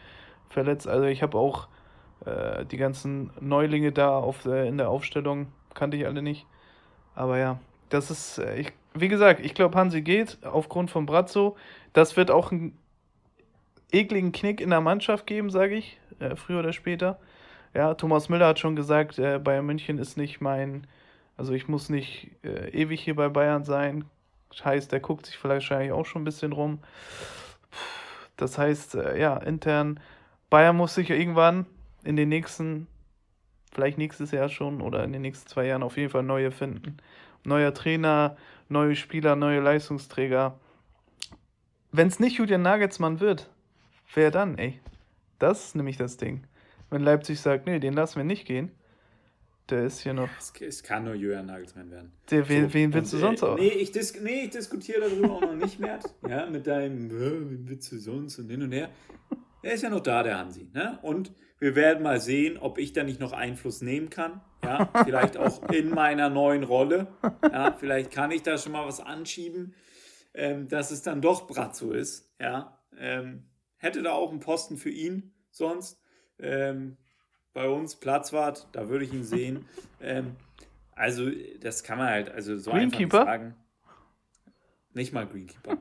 [0.48, 0.88] verletzt.
[0.88, 1.68] Also ich habe auch
[2.24, 6.46] äh, die ganzen Neulinge da auf, äh, in der Aufstellung, kannte ich alle nicht.
[7.14, 11.56] Aber ja, das ist, äh, ich, wie gesagt, ich glaube, Hansi geht aufgrund von Brazzo.
[11.92, 12.76] Das wird auch einen
[13.92, 17.18] ekligen Knick in der Mannschaft geben, sage ich, äh, früher oder später.
[17.74, 20.86] Ja, Thomas Müller hat schon gesagt, äh, Bayern München ist nicht mein,
[21.36, 24.04] also ich muss nicht äh, ewig hier bei Bayern sein.
[24.64, 26.80] Heißt, der guckt sich vielleicht wahrscheinlich auch schon ein bisschen rum.
[28.36, 30.00] Das heißt, äh, ja, intern,
[30.50, 31.66] Bayern muss sich irgendwann
[32.04, 32.86] in den nächsten,
[33.72, 36.98] vielleicht nächstes Jahr schon oder in den nächsten zwei Jahren auf jeden Fall neue finden.
[37.44, 38.36] Neuer Trainer,
[38.68, 40.58] neue Spieler, neue Leistungsträger.
[41.92, 43.50] Wenn es nicht Julian Nagelsmann wird,
[44.14, 44.80] wer dann, ey?
[45.38, 46.44] Das ist nämlich das Ding.
[46.90, 48.70] Wenn Leipzig sagt, nee, den lassen wir nicht gehen,
[49.70, 50.28] der ist hier noch.
[50.38, 52.12] Es, es kann nur Julian Nagelsmann werden.
[52.30, 53.58] Der, wen, so, wen willst du sonst äh, auch?
[53.58, 55.98] Nee, ich, dis nee, ich diskutiere darüber auch noch nicht mehr.
[56.28, 58.90] Ja, mit deinem, äh, wen willst du sonst und hin und her.
[59.62, 60.68] Er ist ja noch da, der Hansi.
[60.72, 60.98] Ne?
[61.02, 64.40] Und wir werden mal sehen, ob ich da nicht noch Einfluss nehmen kann.
[64.62, 67.08] Ja, vielleicht auch in meiner neuen Rolle.
[67.42, 69.74] Ja, vielleicht kann ich da schon mal was anschieben,
[70.34, 72.32] ähm, dass es dann doch Brazzo ist.
[72.40, 76.00] Ja, ähm, hätte da auch einen Posten für ihn sonst.
[76.38, 76.96] Ähm,
[77.56, 79.64] bei uns Platzwart, da würde ich ihn sehen.
[79.98, 80.36] Ähm,
[80.94, 83.54] also, das kann man halt, also so einfach nicht sagen.
[84.92, 85.78] Nicht mal Greenkeeper.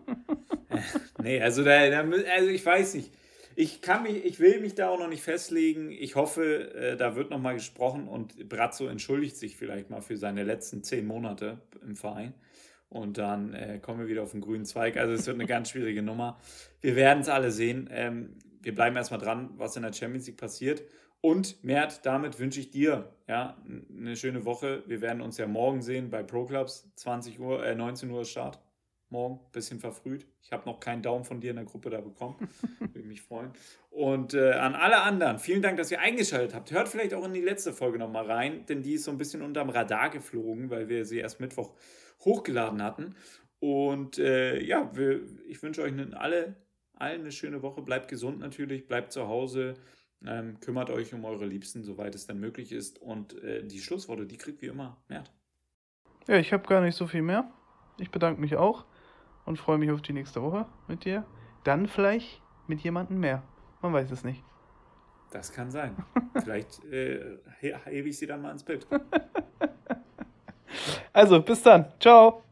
[1.22, 3.12] nee, also, da, da, also ich weiß nicht.
[3.58, 5.92] Ich kann mich, ich will mich da auch noch nicht festlegen.
[5.92, 10.16] Ich hoffe, äh, da wird noch mal gesprochen und Brazzo entschuldigt sich vielleicht mal für
[10.16, 12.34] seine letzten zehn Monate im Verein.
[12.88, 14.96] Und dann äh, kommen wir wieder auf den grünen Zweig.
[14.96, 16.40] Also es wird eine ganz schwierige Nummer.
[16.80, 17.90] Wir werden es alle sehen.
[17.92, 20.82] Ähm, wir bleiben erstmal dran, was in der Champions League passiert.
[21.26, 23.58] Und Mert, damit wünsche ich dir ja,
[23.90, 24.84] eine schöne Woche.
[24.86, 26.88] Wir werden uns ja morgen sehen bei Pro Clubs.
[26.98, 28.60] 20 Uhr, äh, 19 Uhr Start
[29.10, 30.28] morgen, bisschen verfrüht.
[30.44, 32.48] Ich habe noch keinen Daumen von dir in der Gruppe da bekommen.
[32.80, 33.54] Würde mich freuen.
[33.90, 36.70] Und äh, an alle anderen, vielen Dank, dass ihr eingeschaltet habt.
[36.70, 39.42] Hört vielleicht auch in die letzte Folge nochmal rein, denn die ist so ein bisschen
[39.42, 41.74] unterm Radar geflogen, weil wir sie erst Mittwoch
[42.24, 43.16] hochgeladen hatten.
[43.58, 46.56] Und äh, ja, wir, ich wünsche euch alle,
[46.94, 47.82] allen eine schöne Woche.
[47.82, 49.74] Bleibt gesund natürlich, bleibt zu Hause.
[50.26, 53.00] Ähm, kümmert euch um eure Liebsten, soweit es dann möglich ist.
[53.02, 55.32] Und äh, die Schlussworte, die kriegt wie immer Mert.
[56.28, 57.52] Ja, ich habe gar nicht so viel mehr.
[58.00, 58.86] Ich bedanke mich auch
[59.46, 61.26] und freue mich auf die nächste Woche mit dir.
[61.64, 63.44] Dann vielleicht mit jemandem mehr.
[63.82, 64.44] Man weiß es nicht.
[65.32, 65.96] Das kann sein.
[66.42, 68.88] vielleicht äh, hebe ich sie dann mal ins Bild.
[71.14, 71.92] also, bis dann.
[72.00, 72.45] Ciao.